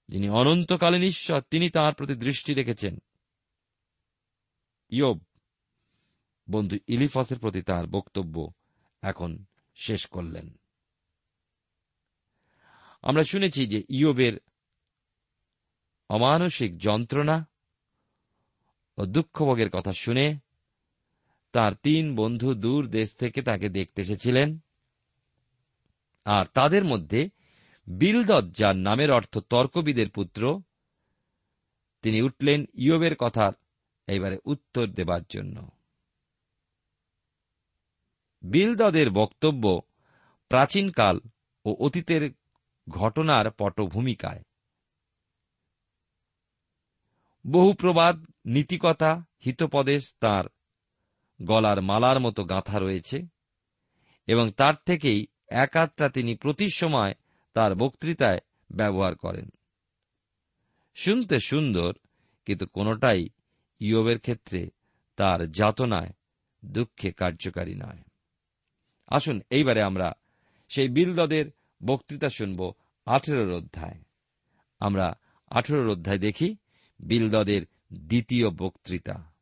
যিনি 0.09 0.29
অনন্তকালীন 0.29 1.03
ঈশ্বর, 1.03 1.41
তিনি 1.41 1.71
তার 1.71 1.95
প্রতি 1.95 2.15
দৃষ্টি 2.15 2.55
রেখেছেন। 2.55 2.99
ইয়ব, 4.91 5.19
বন্ধু 6.51 6.77
ইলিফাসের 6.87 7.39
প্রতি 7.39 7.63
তার 7.63 7.87
বক্তব্য 7.87 8.53
এখন 9.03 9.45
শেষ 9.75 10.07
করলেন। 10.07 10.59
আমরা 13.03 13.23
শুনেছি 13.23 13.67
যে 13.67 13.85
ইয়বের 13.89 14.41
অমানসিক 16.13 16.79
যন্ত্রণা 16.79 17.49
ও 18.99 19.07
দুঃখভোগের 19.07 19.71
কথা 19.71 19.93
শুনে 19.93 20.37
তার 21.53 21.73
তিন 21.75 22.17
বন্ধু 22.17 22.55
দূর 22.55 22.87
দেশ 22.87 23.15
থেকে 23.15 23.43
তাকে 23.43 23.69
দেখতে 23.69 24.03
এসেছিলেন। 24.03 24.59
আর 26.25 26.45
তাদের 26.47 26.85
মধ্যে 26.85 27.29
বিলদত 27.87 28.45
যার 28.51 28.77
নামের 28.77 29.11
অর্থ 29.11 29.39
তর্কবিদের 29.39 30.11
পুত্র। 30.11 30.63
তিনি 32.03 32.23
উঠলেন 32.23 32.65
ইয়বের 32.75 33.17
কথার 33.17 33.53
এইবারে 34.07 34.39
উত্তর 34.45 34.87
দেবার 34.87 35.21
জন্য। 35.29 35.71
বিলদদের 38.43 39.11
বক্তব্য 39.11 39.81
প্রাচীনকাল 40.49 41.21
ও 41.65 41.75
অতীতের 41.79 42.31
ঘটনার 42.89 43.51
পটভূমিকায়। 43.51 44.43
বহু 47.47 47.73
প্রবাদ 47.73 48.25
নীতিকথা, 48.47 49.25
হিতোপদেশ 49.45 50.15
তার। 50.21 50.45
গলার 51.43 51.83
মালার 51.83 52.21
মতো 52.21 52.45
গাঁথা 52.45 52.79
রয়েছে 52.79 53.27
এবং 54.27 54.51
তার 54.51 54.75
থেকেই 54.87 55.27
একাত্রা 55.49 56.09
তিনি 56.09 56.35
প্রতি 56.35 56.69
সময় 56.69 57.15
তার 57.55 57.75
বক্তৃতায় 57.75 58.39
ব্যবহার 58.71 59.17
করেন। 59.17 59.51
শুনতে 60.95 61.41
সুন্দর, 61.41 61.93
কিন্তু 62.47 62.67
কোনটাই 62.67 63.29
ইয়বের 63.81 64.19
ক্ষেত্রে 64.19 64.71
তার 65.17 65.53
যাতনায় 65.53 66.13
দুঃখে 66.65 67.13
কার্যকারী 67.13 67.75
নয়। 67.75 68.03
আসুন 69.09 69.41
এইবারে 69.51 69.83
আমরা 69.83 70.13
সেই 70.69 70.89
বিলদদের 70.89 71.47
বক্তৃতা 71.87 72.29
শুনব 72.29 72.73
আঠেরোর 73.07 73.53
অধ্যায়। 73.53 74.03
আমরা 74.81 75.13
আঠেরোর 75.51 75.91
অধ্যায় 75.91 76.19
দেখি 76.19 76.57
বিলদদের 77.03 77.63
দ্বিতীয় 77.93 78.51
বক্তৃতা। 78.51 79.33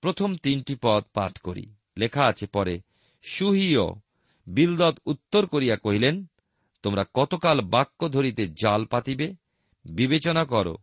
প্রথম 0.00 0.34
তিনটি 0.34 0.76
পদ 0.82 1.04
পাঠ 1.12 1.38
করি। 1.38 1.74
লেখা 1.98 2.24
আছে 2.26 2.46
পরে, 2.46 2.80
সুহিও 3.22 3.94
বিলদত 4.46 4.98
উত্তর 5.06 5.46
করিয়া 5.46 5.76
কহিলেন, 5.76 6.26
তোমরা 6.82 7.04
কতকাল 7.14 7.60
বাক্য 7.60 8.08
ধরিতে 8.08 8.48
জাল 8.48 8.84
পাতিবে? 8.84 9.34
বিবেচনা 9.84 10.44
করো, 10.44 10.76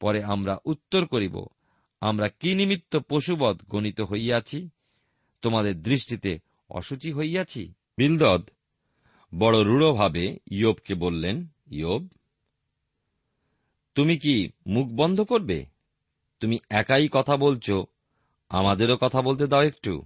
পরে 0.00 0.24
আমরা 0.24 0.58
উত্তর 0.64 1.06
করিব। 1.06 1.46
আমরা 2.00 2.28
কি 2.28 2.54
নিমিত্ত 2.54 2.96
পশুবধ 2.96 3.62
গণিত 3.68 4.00
হইয়াছি? 4.00 4.70
তোমাদের 5.42 5.82
দৃষ্টিতে 5.82 6.38
অসুচি 6.70 7.12
হইয়াছি? 7.12 7.74
বিলদদ 7.96 8.50
বড় 9.34 9.62
রূঢ়ভাবে 9.62 10.38
ইয়োবকে 10.50 10.94
বললেন, 10.94 11.46
ইয়োব 11.70 12.08
তুমি 13.98 14.18
কি 14.18 14.50
মুখ 14.66 14.88
বন্ধ 14.88 15.20
করবে? 15.20 15.66
তুমি 16.40 16.58
একাই 16.70 17.08
কথা 17.12 17.36
বলছ, 17.36 17.70
আমাদেরও 18.48 18.96
কথা 18.96 19.22
বলতে 19.22 19.46
দাও 19.46 19.62
একটু। 19.62 20.02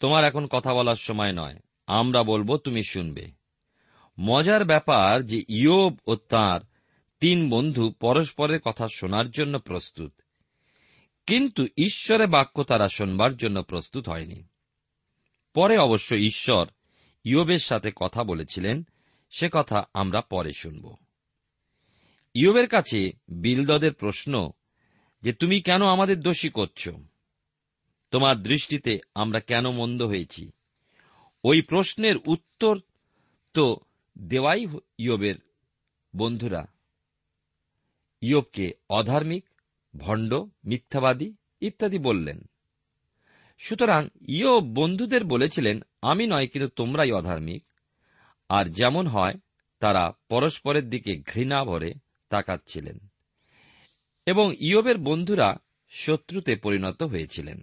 তোমার 0.00 0.24
এখন 0.24 0.46
কথা 0.46 0.74
বলার 0.74 0.96
সময় 0.96 1.32
নয়, 1.32 1.56
আমরা 1.86 2.22
বলব 2.22 2.56
তুমি 2.56 2.82
শুনবে। 2.82 3.30
মজার 4.20 4.64
ব্যাপার 4.64 5.26
যে 5.26 5.42
ইয়োব 5.48 5.98
ও 6.06 6.16
তাঁর 6.16 6.60
তিন 7.20 7.50
বন্ধু 7.50 7.90
পরস্পরের 7.90 8.60
কথা 8.60 8.86
শোনার 8.94 9.30
জন্য 9.30 9.58
প্রস্তুত, 9.58 10.12
কিন্তু 11.26 11.66
ঈশ্বরে 11.78 12.26
বাক্য 12.26 12.62
তারা 12.62 12.88
শোনবার 12.88 13.36
জন্য 13.36 13.62
প্রস্তুত 13.62 14.08
হয়নি। 14.08 14.42
পরে 15.54 15.78
অবশ্য 15.78 16.14
ঈশ্বর 16.14 16.66
ইয়োবের 17.24 17.58
সাথে 17.58 17.92
কথা 17.96 18.24
বলেছিলেন, 18.24 18.86
সে 19.30 19.48
কথা 19.52 19.84
আমরা 19.94 20.20
পরে 20.20 20.52
শুনব। 20.52 20.96
ইয়োবের 22.34 22.68
কাছে 22.68 23.12
বিলদদের 23.28 23.94
প্রশ্ন 23.94 24.50
যে, 25.22 25.32
তুমি 25.32 25.60
কেন 25.60 25.82
আমাদের 25.82 26.20
দোষী 26.20 26.48
করছ? 26.48 26.88
তোমার 28.10 28.42
দৃষ্টিতে 28.42 28.98
আমরা 29.14 29.40
কেন 29.40 29.70
মন্দ 29.70 30.02
হয়েছি? 30.02 30.50
ওই 31.44 31.62
প্রশ্নের 31.62 32.14
উত্তর 32.26 32.80
তো 33.54 33.76
দেওয়াই 34.18 34.66
ইয়োবের 34.98 35.34
বন্ধুরা 36.16 36.66
ইয়োবকে 38.20 38.72
অধার্মিক, 38.88 39.44
ভণ্ড, 39.96 40.34
মিথ্যাবাদী 40.64 41.34
ইত্যাদি 41.60 41.98
বললেন। 41.98 42.44
সুতরাং 43.58 44.08
ইয়োব 44.28 44.64
বন্ধুদের 44.64 45.24
বলেছিলেন, 45.24 45.80
আমি 46.02 46.26
নয়, 46.26 46.46
কিন্তু 46.46 46.68
তোমরাই 46.68 47.12
অধার্মিক। 47.12 47.64
আর 48.48 48.64
যেমন 48.64 49.06
হয়, 49.06 49.34
তারা 49.80 50.12
পরস্পরের 50.28 50.90
দিকে 50.90 51.16
ঘৃণা 51.16 51.64
ভরে 51.64 51.94
তাকাচ্ছিলেন। 52.30 52.98
এবং 54.26 54.54
ইয়বের 54.60 54.98
বন্ধুরা 54.98 55.56
শত্রুতে 55.90 56.56
পরিণত 56.56 57.02
হয়েছিলেন। 57.02 57.62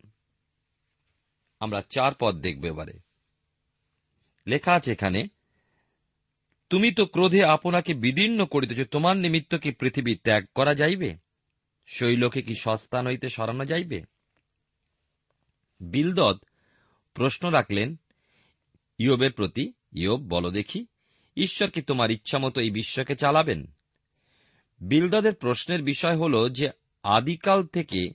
আমরা 1.59 1.81
চার 1.89 2.12
পদ 2.19 2.36
দেখব 2.36 2.65
এবারে। 2.65 3.00
লেখা 4.47 4.74
আছে 4.74 4.91
এখানে, 4.91 5.27
তুমি 6.69 6.91
তো 6.91 7.05
ক্রোধে 7.05 7.43
আপনাকে 7.43 7.93
বিদীর্ণ 7.93 8.45
করিতেছ, 8.45 8.89
তোমার 8.89 9.17
নিমিত্ত 9.17 9.55
কি 9.55 9.71
পৃথিবী 9.71 10.15
ত্যাগ 10.15 10.45
করা 10.55 10.74
যাইবে? 10.74 11.17
শৈলকে 11.88 12.41
কি 12.41 12.53
সস্তান 12.55 13.07
হইতে 13.07 13.29
সরানো 13.29 13.65
যাইবে? 13.65 14.01
বিলদদ 15.79 16.38
প্রশ্ন 17.13 17.50
রাখলেন, 17.50 17.95
ইয়বের 18.97 19.31
প্রতি, 19.31 19.74
ইয়ব, 19.93 20.19
বলো 20.29 20.51
দেখি, 20.51 20.86
ঈশ্বর 21.38 21.69
কি 21.69 21.81
তোমার 21.81 22.12
ইচ্ছামতো 22.12 22.62
এই 22.62 22.71
বিশ্বকে 22.71 23.15
চালাবেন? 23.15 23.76
বিলদদের 24.79 25.36
প্রশ্নের 25.36 25.81
বিষয় 25.81 26.17
হল 26.17 26.50
যে 26.50 26.69
আদিকাল 27.03 27.67
থেকে 27.67 28.10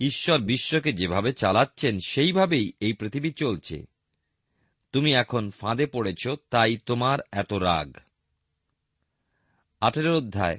ঈশ্বর 0.00 0.38
বিশ্বকে 0.38 0.92
যেভাবে 0.92 1.32
চালাচ্ছেন, 1.32 1.98
সেইভাবেই 2.06 2.72
এই 2.80 2.92
পৃথিবী 2.92 3.30
চলছে। 3.30 3.86
তুমি 4.92 5.12
এখন 5.12 5.50
ফাঁদে 5.50 5.86
পড়েছ, 5.86 6.28
তাই 6.50 6.76
তোমার 6.76 7.18
এত 7.32 7.52
রাগ। 7.52 7.96
আঠেরো 9.80 10.16
অধ্যায়। 10.16 10.58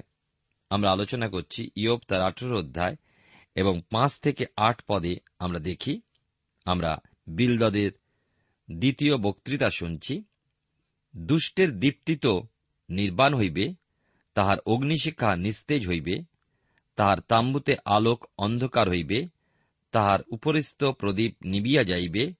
আমরা 0.70 0.92
আলোচনা 0.92 1.28
করছি 1.28 1.70
ইয়োব 1.76 2.00
তার 2.08 2.22
আঠেরো 2.22 2.58
অধ্যায় 2.58 2.96
এবং 3.54 3.82
পাঁচ 3.90 4.20
থেকে 4.20 4.44
আট 4.56 4.82
পদে 4.86 5.16
আমরা 5.38 5.58
দেখি, 5.58 6.00
আমরা 6.64 6.98
বিলদদের 7.26 7.90
দ্বিতীয় 8.70 9.16
বক্তৃতা 9.16 9.70
শুনছি। 9.70 10.24
দুষ্টের 11.16 11.78
দীপ্তিত 11.78 12.26
নির্বাণ 12.88 13.34
হইবে 13.34 13.81
তাহার 14.34 14.58
অগ্নিশিক্ষা 14.58 15.36
নিস্তেজ 15.36 15.88
হইবে, 15.88 16.22
তাহার 16.96 17.20
তাম্বুতে 17.20 17.76
আলোক 17.84 18.26
অন্ধকার 18.38 18.88
হইবে, 18.88 19.28
তাহার 19.92 20.18
উপরিস্থ 20.32 20.84
প্রদীপ 20.84 21.36
নিবিয়া 21.44 21.84
যাইবে, 21.84 22.32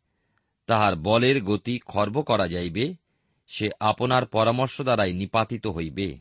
তাহার 0.67 0.97
বলের 0.97 1.43
গতি 1.43 1.79
খর্ব 1.79 2.23
করা 2.23 2.49
যাইবে, 2.49 2.95
সে 3.49 3.69
আপনার 3.81 4.27
পরামর্শ 4.27 4.83
দ্বারাই 4.83 5.13
নিপাতিত 5.13 5.67
হইবে। 5.67 6.19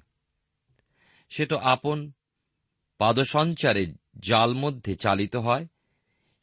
সে 1.29 1.45
তো 1.45 1.57
আপন 1.57 2.11
পাদসঞ্চারে 2.97 3.93
জাল 4.19 4.53
মধ্যে 4.53 4.95
চালিত 4.95 5.35
হয়, 5.35 5.67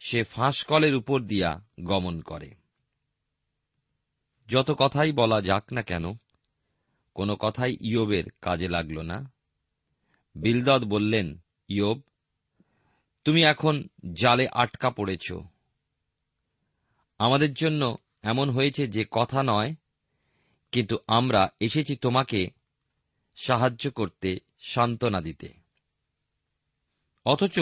সে 0.01 0.25
ফাঁসকলের 0.25 0.95
উপর 0.95 1.21
দিয়া 1.21 1.61
গমন 1.85 2.21
করে। 2.21 2.55
যত 4.49 4.71
কথাই 4.79 5.12
বলা 5.12 5.41
যাক 5.41 5.73
না 5.73 5.83
কেন 5.83 6.12
কোনো 7.19 7.37
কথাই 7.37 7.77
ইয়োবের 7.81 8.25
কাজে 8.43 8.69
লাগল 8.69 9.01
না। 9.01 9.33
বিলদদ 10.35 10.85
বললেন, 10.85 11.39
ইয়োব, 11.69 12.03
তুমি 13.25 13.43
এখন 13.43 13.89
জালে 14.13 14.49
আটকা 14.49 14.91
পড়েছ। 14.91 15.33
আমাদের 17.19 17.55
জন্য 17.55 17.97
এমন 18.23 18.51
হয়েছে 18.51 18.87
যে 18.87 19.05
কথা 19.11 19.43
নয়, 19.43 19.75
কিন্তু 20.73 20.99
আমরা 21.07 21.49
এসেছি 21.61 21.97
তোমাকে 21.97 22.51
সাহায্য 23.37 23.91
করতে 23.91 24.39
সান্ত্বনা 24.61 25.21
দিতে। 25.21 25.55
অথচ 27.25 27.61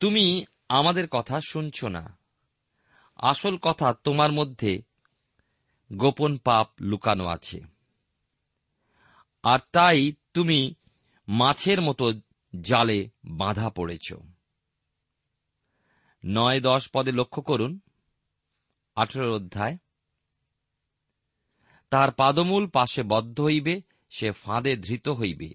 তুমি 0.00 0.46
আমাদের 0.68 1.08
কথা 1.08 1.40
শুনছ 1.40 1.84
না। 1.84 2.18
আসল 3.16 3.56
কথা 3.56 3.94
তোমার 4.04 4.32
মধ্যে 4.32 4.82
গোপন 5.92 6.36
পাপ 6.36 6.70
লুকানো 6.80 7.26
আছে। 7.26 7.75
আর 9.42 9.58
তাই 9.72 10.12
তুমি 10.34 10.74
মাছের 11.28 11.80
মতো 11.80 12.12
জালে 12.60 13.10
বাঁধা 13.24 13.70
পড়েছ। 13.70 14.12
নয় 16.24 16.60
দশ 16.60 16.90
পদে 16.94 17.12
লক্ষ্য 17.12 17.42
করুন, 17.42 17.80
আঠেরো 18.94 19.34
অধ্যায়। 19.34 19.78
তাহার 21.90 22.12
পাদমূল 22.12 22.66
পাশে 22.66 23.02
বদ্ধ 23.02 23.40
হইবে, 23.40 23.82
সে 24.10 24.30
ফাঁদে 24.30 24.76
ধৃত 24.76 25.08
হইবে। 25.08 25.48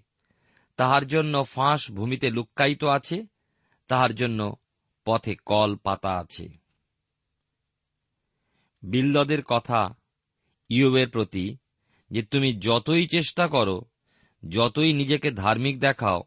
তাহার 0.77 1.07
জন্য 1.07 1.43
ফাঁস 1.43 1.91
ভূমিতে 1.91 2.29
লুক্কায়িত 2.29 2.83
আছে, 2.83 3.25
তাহার 3.87 4.15
জন্য 4.15 4.55
পথে 5.05 5.35
কল 5.45 5.75
পাতা 5.75 6.17
আছে। 6.17 6.49
বিল্লদের 8.81 9.43
কথা 9.43 9.95
ইউবের 10.69 11.09
প্রতি 11.09 11.57
যে 12.11 12.21
তুমি 12.21 12.53
যতই 12.53 13.07
চেষ্টা 13.07 13.47
করো, 13.47 13.81
যতই 14.49 14.93
নিজেকে 14.93 15.31
ধার্মিক 15.31 15.79
দেখাও, 15.79 16.23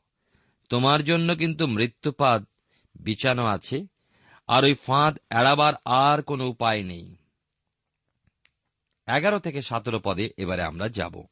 তোমার 0.68 1.04
জন্য 1.04 1.36
কিন্তু 1.36 1.66
মৃত্যুপাদ 1.66 2.46
বিছানো 2.94 3.44
আছে, 3.44 3.86
আর 4.46 4.64
ওই 4.64 4.74
ফাঁদ 4.74 5.18
এড়াবার 5.30 5.74
আর 5.84 6.22
কোনো 6.22 6.48
উপায় 6.48 6.82
নেই। 6.82 7.16
এগারো 9.06 9.38
থেকে 9.38 9.62
সতেরো 9.62 10.00
পদে 10.04 10.30
এবারে 10.36 10.62
আমরা 10.62 10.88
যাব। 10.88 11.22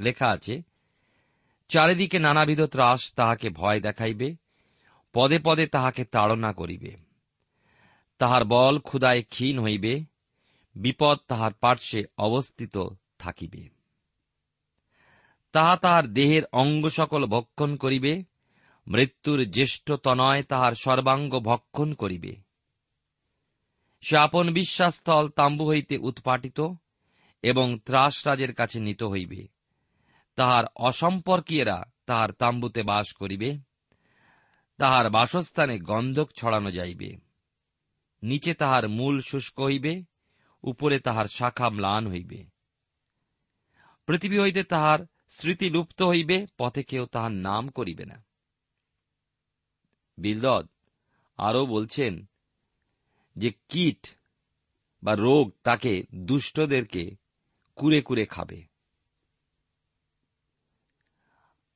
লেখা 0.00 0.28
আছে, 0.28 0.62
চারিদিকে 1.68 2.18
নানাবিধ 2.18 2.62
ত্রাস 2.62 3.14
তাহাকে 3.14 3.50
ভয় 3.50 3.80
দেখাইবে, 3.80 4.36
পদে 5.12 5.38
পদে 5.44 5.66
তাহাকে 5.66 6.04
তাড়না 6.04 6.52
করিবে। 6.52 6.96
তাহার 8.18 8.44
বল 8.44 8.78
ক্ষুদায় 8.78 9.22
ক্ষীণ 9.22 9.58
হইবে, 9.58 10.04
বিপদ 10.74 11.18
তাহার 11.28 11.52
পার্শ্বে 11.52 12.04
অবস্থিত 12.18 12.78
থাকিবে। 13.18 13.73
তাহা 15.54 15.76
তাহার 15.76 16.06
দেহের 16.06 16.42
অঙ্গ 16.52 16.88
সকল 16.88 17.26
ভক্ষণ 17.26 17.76
করিবে, 17.76 18.24
মৃত্যুর 18.86 19.44
জ্যেষ্ঠ 19.44 19.92
তনয় 19.92 20.42
তাহার 20.42 20.72
সর্বাঙ্গ 20.72 21.40
ভক্ষণ 21.40 21.94
করিবে। 21.94 22.36
সে 24.00 24.18
আপন 24.18 24.52
বিশ্বাসস্থল 24.52 25.28
তাম্বু 25.28 25.68
হইতে 25.68 25.96
উৎপাটিত 25.96 26.60
এবং 27.42 27.78
ত্রাসরাজের 27.78 28.54
কাছে 28.54 28.80
নিত 28.80 29.02
হইবে। 29.02 29.48
তাহার 30.36 30.64
অসম্পর্কীয়রা 30.76 31.84
তাহার 32.06 32.32
তাম্বুতে 32.32 32.82
বাস 32.82 33.12
করিবে, 33.12 33.58
তাহার 34.76 35.10
বাসস্থানে 35.10 35.78
গন্ধক 35.78 36.30
ছড়ানো 36.36 36.70
যাইবে। 36.70 37.16
নিচে 38.22 38.54
তাহার 38.54 38.88
মূল 38.88 39.20
শুষ্ক 39.20 39.60
হইবে, 39.60 40.02
উপরে 40.62 40.98
তাহার 40.98 41.24
শাখা 41.24 41.70
ম্লান 41.70 42.08
হইবে। 42.08 42.44
পৃথিবী 44.06 44.38
হইতে 44.38 44.62
তাহার 44.62 44.98
স্মৃতি 45.38 45.70
লুপ্ত 45.70 46.02
হইবে, 46.02 46.46
পথে 46.58 46.82
কেউ 46.82 47.06
তাহার 47.06 47.32
নাম 47.32 47.68
করিবে 47.68 48.04
না। 48.04 48.24
বিলদদ 50.18 50.68
আরও 51.36 51.66
বলছেন 51.66 52.24
যে, 53.36 53.52
কীট 53.68 54.08
বা 55.02 55.14
রোগ 55.14 55.52
তাকে 55.62 56.02
দুষ্টদেরকে 56.14 57.16
কুরে 57.76 58.02
কুরে 58.02 58.26
খাবে। 58.26 58.64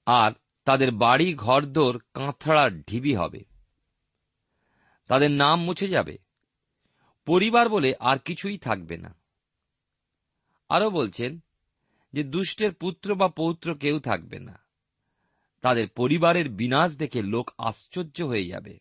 আর 0.06 0.32
তাদের 0.64 0.92
বাড়ি, 0.92 1.34
ঘরদোর, 1.34 2.02
কাঁথড়ার 2.14 2.82
ঢিবি 2.82 3.14
হবে। 3.14 3.44
তাদের 5.06 5.30
নাম 5.30 5.60
মুছে 5.60 5.88
যাবে। 5.88 6.18
পরিবার 7.26 7.68
বলে 7.68 7.94
আর 8.00 8.18
কিছুই 8.18 8.58
থাকবে 8.58 8.96
না। 8.96 9.14
আরও 10.68 10.90
বলছেন 10.90 11.38
যে 12.12 12.24
দুষ্টের 12.24 12.74
পুত্র 12.74 13.14
বা 13.14 13.28
পৌত্র 13.28 13.74
কেউ 13.74 14.00
থাকবে 14.00 14.38
না। 14.38 14.58
তাদের 15.60 15.88
পরিবারের 15.88 16.48
বিনাশ 16.48 16.96
দেখে 16.96 17.22
লোক 17.22 17.50
আশ্চর্য 17.58 18.22
হয়ে 18.22 18.46
যাবে। 18.46 18.78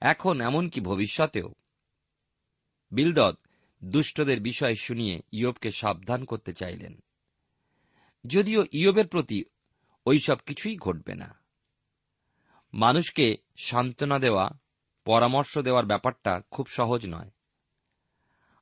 এখন 0.00 0.40
এমনকি 0.40 0.80
ভবিষ্যতেও? 0.80 1.54
বিলদদ 2.90 3.36
দুষ্টদের 3.84 4.40
বিষয় 4.40 4.74
শুনিয়ে 4.74 5.20
ইয়বকে 5.32 5.70
সাবধান 5.70 6.24
করতে 6.24 6.52
চাইলেন। 6.52 6.98
যদিও 8.26 8.64
ইয়বের 8.72 9.08
প্রতি 9.08 9.44
ওইসব 10.06 10.36
কিছুই 10.46 10.76
ঘটবে 10.76 11.14
না। 11.14 11.38
মানুষকে 12.74 13.36
সান্ত্বনা 13.56 14.18
দেওয়া, 14.18 14.50
পরামর্শ 15.04 15.58
দেওয়ার 15.58 15.86
ব্যাপারটা 15.86 16.40
খুব 16.50 16.66
সহজ 16.66 17.06
নয়। 17.08 17.30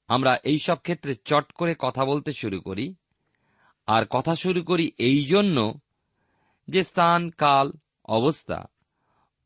আমরা 0.09 0.37
এই 0.45 0.59
সব 0.59 0.77
ক্ষেত্রে 0.77 1.15
চট 1.25 1.53
করে 1.53 1.75
কথা 1.79 2.05
বলতে 2.05 2.33
শুরু 2.33 2.61
করি, 2.61 2.95
আর 3.87 4.07
কথা 4.11 4.35
শুরু 4.35 4.63
করি 4.63 4.93
এই 4.99 5.25
জন্য 5.25 5.81
যে 6.69 6.83
স্থান, 6.83 7.31
কাল, 7.31 7.73
অবস্থা 8.05 8.65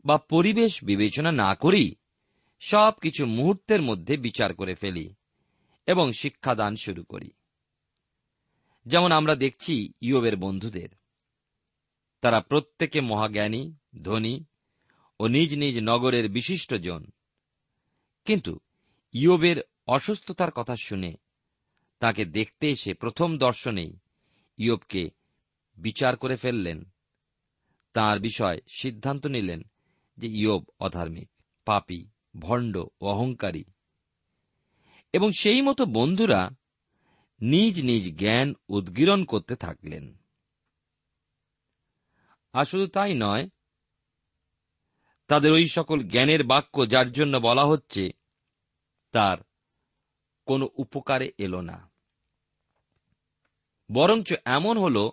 বা 0.04 0.18
পরিবেশ 0.18 0.84
বিবেচনা 0.84 1.32
না 1.32 1.54
করি, 1.54 1.94
সব 2.60 2.92
কিছু 3.02 3.26
মুহূর্তের 3.26 3.82
মধ্যে 3.82 4.16
বিচার 4.16 4.54
করে 4.54 4.74
ফেলি 4.74 5.14
এবং 5.86 6.12
শিক্ষাদান 6.12 6.76
শুরু 6.76 7.04
করি। 7.04 7.30
যেমন 8.86 9.12
আমরা 9.12 9.34
দেখছি 9.34 9.92
ইয়বের 10.00 10.36
বন্ধুদের। 10.36 10.88
তারা 12.20 12.40
প্রত্যেকে 12.40 13.00
মহাজ্ঞানী, 13.00 13.74
ধনী 14.02 14.44
ও 15.20 15.26
নিজ 15.26 15.54
নিজ 15.54 15.78
নগরের 15.82 16.28
বিশিষ্ট 16.28 16.74
জন। 16.74 17.04
কিন্তু 18.24 18.58
ইয়বের 19.12 19.56
অসুস্থতার 19.88 20.50
কথা 20.50 20.74
শুনে 20.76 21.14
তাকে 21.98 22.24
দেখতে 22.24 22.70
এসে 22.70 22.94
প্রথম 22.94 23.38
দর্শনেই 23.38 23.98
ইয়বকে 24.56 25.10
বিচার 25.76 26.16
করে 26.16 26.36
ফেললেন। 26.36 26.84
তার 27.92 28.20
বিষয় 28.20 28.60
সিদ্ধান্ত 28.76 29.26
নিলেন 29.26 29.62
যে 30.18 30.28
ইয়ব 30.28 30.64
অধার্মিক, 30.80 31.30
পাপী, 31.64 32.06
ভণ্ড 32.38 32.76
ও 32.76 33.06
অহংকারী। 33.06 33.64
এবং 35.12 35.30
সেই 35.32 35.62
মতো 35.62 35.86
বন্ধুরা 35.86 36.50
নিজ 37.40 37.82
নিজ 37.82 38.18
জ্ঞান 38.18 38.54
উদ্গীরণ 38.68 39.24
করতে 39.24 39.56
থাকলেন। 39.56 40.16
আর 42.52 42.64
শুধু 42.64 42.86
তাই 42.86 43.14
নয়, 43.16 43.48
তাদের 45.26 45.52
ওই 45.52 45.66
সকল 45.66 46.00
জ্ঞানের 46.00 46.44
বাক্য 46.44 46.88
যার 46.88 47.12
জন্য 47.12 47.36
বলা 47.36 47.64
হচ্ছে, 47.64 48.10
তার 49.10 49.38
কোনো 50.48 50.66
উপকারে 50.74 51.32
এলো 51.38 51.60
না। 51.60 51.90
বরঞ্চ 53.92 54.28
এমন 54.44 54.78
হল 54.78 55.10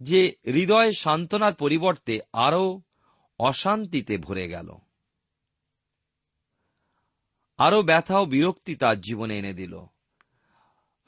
যে 0.00 0.20
হৃদয় 0.46 0.92
সান্ত্বনার 0.92 1.54
পরিবর্তে 1.54 2.20
আরও 2.32 2.80
অশান্তিতে 3.38 4.18
ভরে 4.18 4.48
গেল। 4.48 4.68
আরও 7.56 7.82
ব্যথা 7.82 8.18
ও 8.18 8.24
বিরক্তি 8.24 8.76
তার 8.76 9.00
জীবনে 9.00 9.38
এনে 9.38 9.52
দিল। 9.54 9.74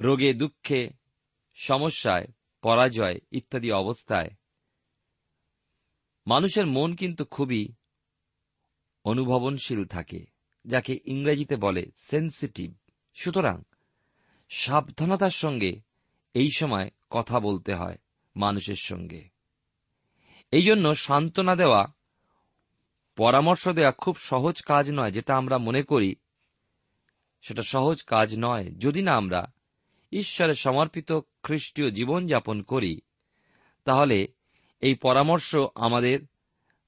রোগে, 0.01 0.35
দুঃখে, 0.35 0.91
সমস্যায়, 1.55 2.27
পরাজয় 2.63 3.17
ইত্যাদি 3.31 3.71
অবস্থায় 3.73 4.31
মানুষের 6.27 6.67
মন 6.67 6.95
কিন্তু 6.95 7.25
খুবই 7.25 7.63
অনুভবনশীল 9.05 9.85
থাকে, 9.87 10.21
যাকে 10.65 10.93
ইংরেজিতে 11.05 11.57
বলে 11.57 11.83
সেন্সিটিভ 11.97 12.75
সুতরাং 13.17 13.63
সাবধানতার 14.49 15.31
সঙ্গে 15.31 15.81
এই 16.35 16.51
সময় 16.57 16.91
কথা 17.11 17.41
বলতে 17.41 17.75
হয় 17.75 17.99
মানুষের 18.37 18.77
সঙ্গে। 18.77 19.29
এই 20.51 20.63
জন্য 20.63 20.95
সান্ত্বনা 20.95 21.57
দেওয়া, 21.57 21.87
পরামর্শ 23.17 23.69
দেওয়া 23.69 23.93
খুব 23.93 24.17
সহজ 24.17 24.63
কাজ 24.63 24.91
নয়, 24.93 25.13
যেটা 25.13 25.37
আমরা 25.37 25.59
মনে 25.59 25.83
করি। 25.83 26.17
সেটা 27.43 27.63
সহজ 27.63 28.03
কাজ 28.03 28.35
নয়। 28.39 28.71
যদি 28.71 29.03
না 29.03 29.13
আমরা 29.13 29.53
ঈশ্বরে 30.13 30.55
সমর্পিত 30.55 31.13
খ্রিস্টীয় 31.43 31.91
জীবনযাপন 31.91 32.63
করি, 32.63 33.01
তাহলে 33.85 34.29
এই 34.81 34.95
পরামর্শ 34.95 35.57
আমাদের 35.75 36.21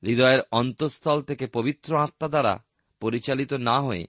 হৃদয়ের 0.02 0.40
অন্তঃস্থল 0.52 1.22
থেকে 1.22 1.46
পবিত্র 1.46 1.96
আত্মা 1.96 2.28
দ্বারা 2.28 2.64
পরিচালিত 3.00 3.52
না 3.52 3.80
হয়ে 3.80 4.06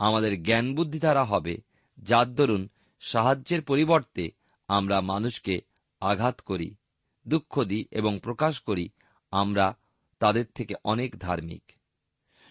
আমাদের 0.00 0.42
জ্ঞান 0.42 0.74
বুদ্ধি 0.74 0.98
দ্বারা 0.98 1.24
হবে, 1.24 1.56
যার 1.98 2.34
দরুন 2.34 2.68
সাহায্যের 3.00 3.62
পরিবর্তে 3.62 4.30
আমরা 4.68 5.00
মানুষকে 5.00 5.60
আঘাত 6.00 6.40
করি, 6.40 6.74
দুঃখ 7.28 7.64
দিই 7.64 7.84
এবং 7.90 8.18
প্রকাশ 8.18 8.60
করি 8.60 8.88
আমরা 9.30 9.76
তাদের 10.18 10.44
থেকে 10.54 10.74
অনেক 10.84 11.18
ধার্মিক। 11.18 11.72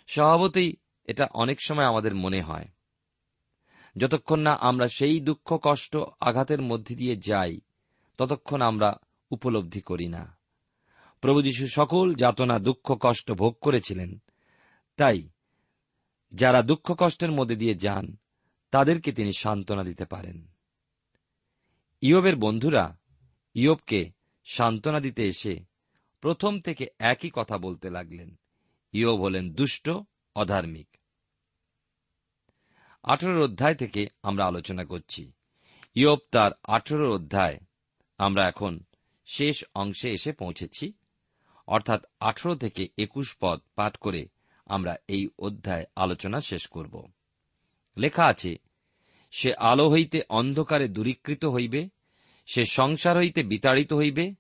স্বভাবতই 0.07 0.73
এটা 1.05 1.27
অনেক 1.33 1.61
সময় 1.61 1.85
আমাদের 1.85 2.15
মনে 2.15 2.41
হয়। 2.41 2.67
যতক্ষণ 3.97 4.39
না 4.39 4.53
আমরা 4.53 4.87
সেই 4.87 5.19
দুঃখ, 5.19 5.57
কষ্ট, 5.61 5.97
আঘাতের 6.19 6.61
মধ্যে 6.61 6.95
দিয়ে 6.95 7.15
যাই, 7.15 7.59
ততক্ষণ 8.17 8.61
আমরা 8.61 8.95
উপলব্ধি 9.31 9.81
করি 9.81 10.07
না। 10.07 10.37
প্রভু 11.21 11.41
যীশু 11.41 11.67
সকল 11.67 12.13
যাতনা, 12.13 12.59
দুঃখ, 12.59 12.97
কষ্ট 12.99 13.31
ভোগ 13.31 13.57
করেছিলেন। 13.61 14.17
তাই 14.97 15.29
যারা 16.31 16.61
দুঃখ 16.61 16.95
কষ্টের 16.99 17.31
মধ্যে 17.31 17.55
দিয়ে 17.55 17.73
যান, 17.73 18.17
তাদেরকে 18.71 19.11
তিনি 19.11 19.33
সান্ত্বনা 19.33 19.83
দিতে 19.83 20.05
পারেন। 20.05 20.47
ইয়বের 22.01 22.35
বন্ধুরা 22.35 22.97
ইয়বকে 23.53 24.11
সান্ত্বনা 24.45 24.99
দিতে 24.99 25.23
এসে 25.23 25.65
প্রথম 26.21 26.61
থেকে 26.61 26.87
একই 26.99 27.29
কথা 27.33 27.57
বলতে 27.57 27.89
লাগলেন। 27.89 28.39
ইয়ব 28.93 29.21
হলেন 29.21 29.53
দুষ্ট, 29.53 29.89
অধার্মিক। 30.35 30.87
আঠেরোর 33.03 33.43
অধ্যায় 33.43 33.75
থেকে 33.75 34.07
আমরা 34.23 34.45
আলোচনা 34.45 34.83
করছি। 34.83 35.31
ইয়ব 35.95 36.19
তার 36.31 36.51
আঠেরোর 36.63 37.15
অধ্যায় 37.15 37.59
আমরা 38.17 38.47
এখন 38.47 38.79
শেষ 39.25 39.65
অংশে 39.75 40.09
এসে 40.09 40.31
পৌঁছেছি। 40.31 40.93
অর্থাৎ 41.67 42.03
আঠেরো 42.19 42.55
থেকে 42.55 42.87
একুশ 42.97 43.37
পদ 43.39 43.61
পাঠ 43.75 43.97
করে 43.97 44.27
আমরা 44.69 44.95
এই 45.07 45.27
অধ্যায় 45.39 45.85
আলোচনা 45.95 46.39
শেষ 46.39 46.67
করব। 46.67 47.11
লেখা 47.97 48.25
আছে, 48.25 48.55
সে 49.31 49.53
আলো 49.53 49.89
হইতে 49.89 50.21
অন্ধকারে 50.29 50.87
দূরীকৃত 50.87 51.45
হইবে, 51.45 51.89
সে 52.45 52.65
সংসার 52.65 53.17
হইতে 53.17 53.43
বিতাড়িত 53.43 53.93
হইবে, 53.93 54.33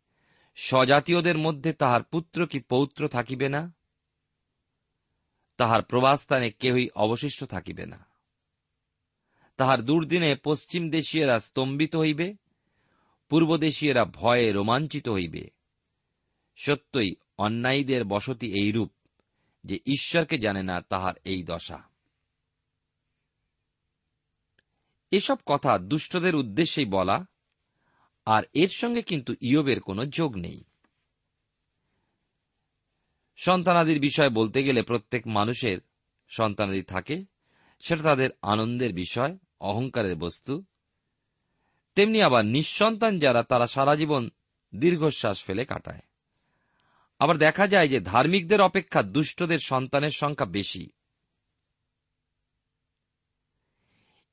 স্বজাতীয়দের 0.55 1.37
মধ্যে 1.37 1.73
তাহার 1.73 2.03
পুত্র 2.03 2.47
কি 2.47 2.59
পৌত্র 2.59 3.07
থাকিবে 3.07 3.49
না? 3.49 3.73
তাহার 5.57 5.83
প্রবাসস্থানে 5.83 6.51
কেহই 6.51 6.89
অবশিষ্ট 6.95 7.43
থাকিবে 7.43 7.85
না। 7.85 8.05
তাহার 9.57 9.81
দুর্দিনে 9.81 10.35
পশ্চিম 10.35 10.89
দেশীয়রা 10.89 11.39
স্তম্ভিত 11.39 11.95
হইবে 11.95 12.33
পূর্বদেশীয়রা 13.29 14.05
ভয়ে 14.05 14.51
রোমাঞ্চিত 14.51 15.09
হইবে। 15.09 15.49
সত্যই 16.55 17.15
অন্যায়ীদের 17.37 18.03
বসতি 18.03 18.65
এইরূপ। 18.65 18.91
যে 19.63 19.79
ঈশ্বরকে 19.85 20.37
জানে 20.37 20.63
না 20.63 20.81
তাহার 20.81 21.13
এই 21.23 21.43
দশা। 21.43 21.89
এসব 25.11 25.37
কথা 25.45 25.77
দুষ্টদের 25.77 26.35
উদ্দেশ্যেই 26.35 26.85
বলা, 26.85 27.25
আর 28.25 28.43
এর 28.53 28.69
সঙ্গে 28.69 29.01
কিন্তু 29.01 29.33
ইয়বের 29.41 29.79
কোনো 29.79 30.05
যোগ 30.05 30.35
নেই। 30.35 30.63
সন্তানাদির 33.37 33.99
বিষয় 33.99 34.29
বলতে 34.29 34.63
গেলে 34.63 34.81
প্রত্যেক 34.81 35.27
মানুষের 35.27 35.77
সন্তানাদি 36.29 36.81
থাকে, 36.81 37.25
সেটা 37.79 38.03
তাদের 38.03 38.29
আনন্দের 38.41 38.93
বিষয়, 38.93 39.37
অহংকারের 39.59 40.15
বস্তু। 40.15 40.63
তেমনি 41.95 42.21
আবার 42.21 42.45
নিঃসন্তান 42.45 43.19
যারা 43.19 43.43
তারা 43.43 43.67
সারা 43.67 43.95
জীবন 43.95 44.29
দীর্ঘশ্বাস 44.75 45.43
ফেলে 45.43 45.65
কাটায়। 45.65 46.08
আবার 47.19 47.37
দেখা 47.37 47.67
যায় 47.67 47.87
যে 47.87 47.99
ধার্মিকদের 47.99 48.61
অপেক্ষা 48.61 49.03
দুষ্টদের 49.03 49.59
সন্তানের 49.59 50.09
সংখ্যা 50.09 50.45
বেশি। 50.45 50.89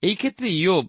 এই 0.03 0.17
ক্ষেত্রে 0.17 0.49
ইয়োব 0.49 0.87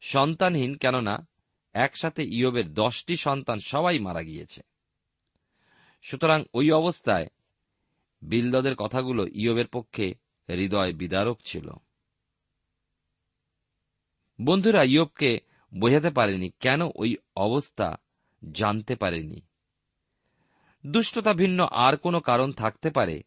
সন্তানহীন, 0.00 0.74
কেননা 0.74 1.26
একসাথে 1.72 2.22
ইয়োবের 2.24 2.74
দশটি 2.74 3.16
সন্তান 3.16 3.58
সবাই 3.58 3.98
মারা 3.98 4.22
গিয়েছে। 4.22 4.60
সুতরাং 6.02 6.44
ওই 6.54 6.70
অবস্থায় 6.70 7.26
বিলদদের 8.22 8.74
কথাগুলো 8.76 9.26
ইয়োবের 9.34 9.68
পক্ষে 9.68 10.14
হৃদয় 10.48 10.92
বিদারক 10.92 11.40
ছিল। 11.44 11.70
বন্ধুরা, 14.40 14.82
ইয়োবকে 14.82 15.40
বোঝাতে 15.74 16.10
পারেনি 16.10 16.50
কেন 16.60 16.80
ওই 16.94 17.16
অবস্থা 17.36 17.96
জানতে 18.52 18.96
পারেনি। 18.96 19.47
দুষ্টতা 20.86 21.32
ভিন্ন 21.32 21.64
আর 21.70 21.96
কোনো 21.96 22.20
কারণ 22.20 22.52
থাকতে 22.52 22.90
পারে, 22.90 23.22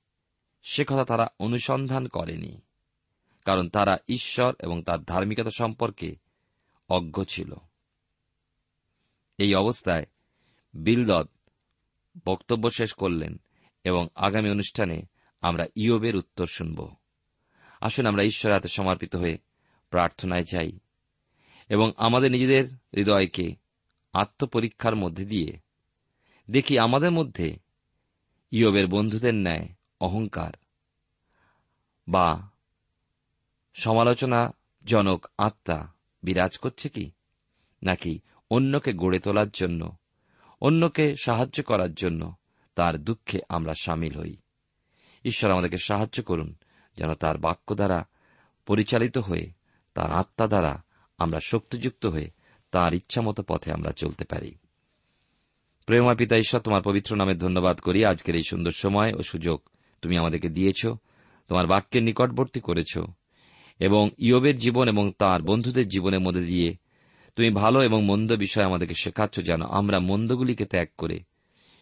সে 0.64 0.84
কথা 0.84 1.06
তারা 1.06 1.28
অনুসন্ধান 1.40 2.08
করেনি, 2.08 2.62
কারণ 3.46 3.70
তারা 3.70 3.98
ঈশ্বর 4.08 4.56
এবং 4.60 4.84
তার 4.84 5.04
ধার্মিকতা 5.04 5.50
সম্পর্কে 5.58 6.16
অজ্ঞ 6.90 7.24
ছিল। 7.24 7.54
এই 9.38 9.56
অবস্থায় 9.56 10.06
বিলদদ 10.74 11.28
বক্তব্য 12.26 12.70
শেষ 12.70 12.94
করলেন 12.94 13.42
এবং 13.84 14.08
আগামী 14.16 14.50
অনুষ্ঠানে 14.50 15.02
আমরা 15.42 15.66
ইয়বের 15.76 16.16
উত্তর 16.16 16.46
শুনব। 16.46 16.96
আসুন 17.82 18.06
আমরা 18.06 18.24
ঈশ্বরের 18.24 18.54
হাতে 18.54 18.68
সমর্পিত 18.68 19.16
হয়ে 19.16 19.38
প্রার্থনায় 19.90 20.44
চাই 20.44 20.80
এবং 21.70 21.92
আমাদের 21.98 22.32
নিজেদের 22.32 22.66
হৃদয়কে 22.96 23.56
আত্মপরীক্ষার 24.14 24.96
মধ্যে 24.96 25.26
দিয়ে 25.26 25.60
দেখি 26.52 26.80
আমাদের 26.80 27.12
মধ্যে 27.12 27.58
ইয়বের 28.52 28.88
বন্ধুদের 28.88 29.36
ন্যায় 29.36 29.70
অহংকার 30.02 30.52
বা 32.08 32.50
সমালোচনাজনক 33.74 35.26
আত্মা 35.38 35.88
বিরাজ 36.24 36.58
করছে 36.58 36.90
কি? 36.90 37.12
নাকি 37.84 38.20
অন্যকে 38.50 38.94
গড়ে 38.94 39.20
তোলার 39.20 39.50
জন্য, 39.50 39.98
অন্যকে 40.62 41.16
সাহায্য 41.24 41.64
করার 41.64 41.94
জন্য 41.94 42.36
তার 42.76 42.98
দুঃখে 42.98 43.40
আমরা 43.50 43.74
সামিল 43.82 44.20
হই? 44.20 44.36
ঈশ্বর 45.26 45.52
আমাদেরকে 45.52 45.78
সাহায্য 45.78 46.24
করুন 46.24 46.56
যেন 46.98 47.14
তার 47.14 47.38
বাক্য 47.38 47.76
দ্বারা 47.76 48.06
পরিচালিত 48.66 49.18
হয়ে, 49.18 49.52
তার 49.94 50.12
আত্মা 50.12 50.48
দ্বারা 50.48 50.84
আমরা 51.18 51.40
শক্তিযুক্ত 51.40 52.06
হয়ে, 52.06 52.32
তার 52.72 52.94
ইচ্ছামতো 52.94 53.44
পথে 53.44 53.74
আমরা 53.74 53.92
চলতে 53.92 54.26
পারি। 54.26 54.56
প্রেমা 55.86 56.13
পিতা 56.13 56.36
ঈশ্বর, 56.38 56.62
তোমার 56.62 56.82
পবিত্র 56.82 57.15
নামে 57.15 57.34
ধন্যবাদ 57.36 57.80
করি। 57.80 58.06
আজকের 58.06 58.36
এই 58.36 58.44
সুন্দর 58.50 58.72
সময় 58.72 59.13
ও 59.13 59.22
সুযোগ 59.22 59.62
তুমি 60.02 60.17
আমাদেরকে 60.17 60.50
দিয়েছ, 60.50 60.88
তোমার 61.48 61.67
বাক্যের 61.67 62.04
নিকটবর্তী 62.04 62.60
করেছ 62.60 62.98
এবং 63.80 64.10
ইয়বের 64.17 64.58
জীবন 64.58 64.88
এবং 64.88 65.12
তার 65.17 65.41
বন্ধুদের 65.41 65.88
জীবনের 65.88 66.20
মধ্যে 66.20 66.46
দিয়ে 66.46 66.76
তুমি 67.36 67.50
ভালো 67.50 67.82
এবং 67.82 68.06
মন্দ 68.06 68.34
বিষয় 68.34 68.65
আমাদেরকে 68.65 68.94
শেখাচ্ছ, 68.94 69.39
যেন 69.39 69.62
আমরা 69.62 70.00
মন্দগুলিকে 70.00 70.65
ত্যাগ 70.65 70.88
করে 70.98 71.20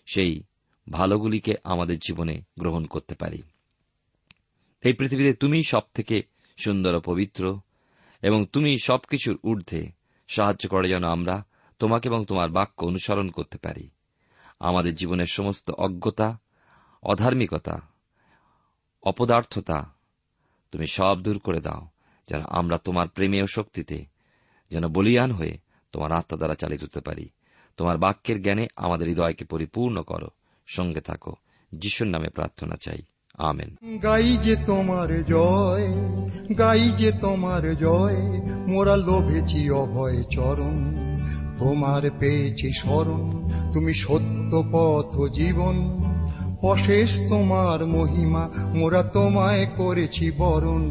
সেই 0.05 0.43
ভালোগুলিকে 0.91 1.53
আমাদের 1.63 1.99
জীবনে 1.99 2.41
গ্রহণ 2.59 2.85
করতে 2.85 3.15
পারি। 3.15 3.41
এই 4.83 4.93
পৃথিবীতে 4.93 5.33
তুমি 5.33 5.63
সব 5.63 5.81
থেকে 5.93 6.21
সুন্দর 6.57 6.95
ও 6.95 6.99
পবিত্র 6.99 7.59
এবং 8.21 8.45
তুমি 8.45 8.77
সবকিছুর 8.83 9.39
ঊর্ধ্বে 9.43 9.83
সাহায্য 10.27 10.69
করে 10.69 10.89
যেন 10.89 11.03
আমরা 11.03 11.35
তোমাকে 11.79 12.09
এবং 12.09 12.25
তোমার 12.25 12.49
বাক্য 12.49 12.85
অনুসরণ 12.85 13.29
করতে 13.29 13.57
পারি। 13.57 13.89
আমাদের 14.59 14.95
জীবনের 14.95 15.25
সমস্ত 15.25 15.71
অজ্ঞতা, 15.71 16.37
অধার্মিকতা, 17.03 17.81
অপদার্থতা 19.03 19.93
তুমি 20.71 20.87
সব 20.87 21.21
দূর 21.21 21.39
করে 21.39 21.61
দাও, 21.61 21.87
যেন 22.27 22.41
আমরা 22.41 22.77
তোমার 22.77 23.07
প্রেমে 23.07 23.41
ও 23.41 23.45
শক্তিতে 23.47 24.05
যেন 24.71 24.87
বলিয়ান 24.87 25.31
হয়ে 25.31 25.57
তোমার 25.91 26.11
আত্মা 26.11 26.37
দ্বারা 26.37 26.55
চালিত 26.55 26.83
হতে 26.83 27.01
পারি। 27.01 27.29
তোমার 27.77 27.97
বাক্যের 27.97 28.41
জ্ঞানে 28.41 28.67
আমাদের 28.75 29.07
হৃদয়কে 29.07 29.45
পরিপূর্ণ 29.45 30.01
করো, 30.01 30.27
সঙ্গে 30.67 31.01
থাকো। 31.01 31.33
যিশুর 31.71 32.07
নামে 32.07 32.29
প্রার্থনা 32.29 32.75
চাই। 32.75 33.01
আমেন। 33.37 33.99
গাই 34.03 34.37
যে 34.37 34.55
তোমার 34.55 35.25
জয়, 35.25 35.87
গাই 36.57 36.79
যে 36.79 37.11
তোমার 37.11 37.75
জয়, 37.75 38.15
মোরা 38.67 38.95
লোভেছি 38.95 39.69
অভয় 39.69 40.23
চরণ। 40.23 41.18
তোমার 41.59 42.03
পেয়েছি 42.19 42.67
স্মরণ 42.71 43.23
তুমি 43.73 43.93
সত্য 43.93 44.51
পথ 44.71 45.11
জীবন। 45.31 45.75
অশেষ 46.61 47.09
তোমার 47.29 47.79
মহিমা 47.87 48.43
মোরা 48.73 49.03
তোমায় 49.03 49.65
করেছি 49.77 50.31
বরণ। 50.37 50.83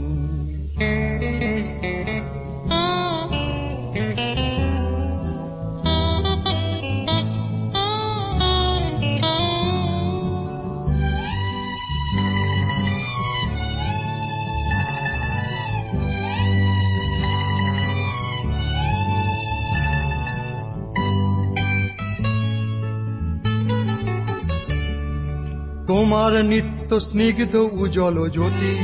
তোমার 25.88 26.44
নিত্য 26.44 27.00
স্নিগ্ধ 27.00 27.68
উজ্জ্বল 27.72 28.28
জ্যোতি। 28.28 28.74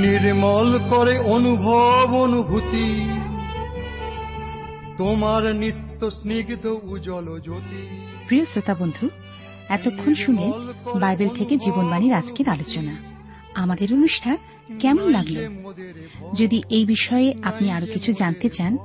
নির্মল 0.00 0.78
করে 0.90 1.18
অনুভব 1.18 2.14
অনুভূতি। 2.14 3.04
তোমার 4.96 5.56
নিত্য 5.56 6.10
স্নিগ্ধ 6.10 6.76
উজ্জ্বল 6.82 7.40
জ্যোতি। 7.40 7.98
প্রিয় 8.26 8.44
শ্রোতা 8.44 8.74
বন্ধু 8.74 9.08
এতক্ষণ 9.68 10.14
শুনে 10.14 10.52
বাইবেল 11.00 11.28
থেকে 11.28 11.56
জীবনবাণীর 11.56 12.12
আজকের 12.12 12.48
আলোচনা। 12.48 12.96
আমাদের 13.54 13.92
অনুষ্ঠান 13.92 14.36
কেমন 14.78 15.08
লাগল? 15.10 15.36
যদি 16.34 16.62
এই 16.70 16.84
বিষয়ে 16.84 17.34
আপনি 17.42 17.70
আরও 17.70 17.86
কিছু 17.86 18.12
জানতে 18.12 18.50
চান 18.50 18.78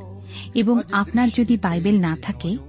এবং 0.56 0.80
আপনার 0.92 1.28
যদি 1.38 1.58
বাইবেল 1.58 2.02
না 2.02 2.18
থাকে 2.22 2.69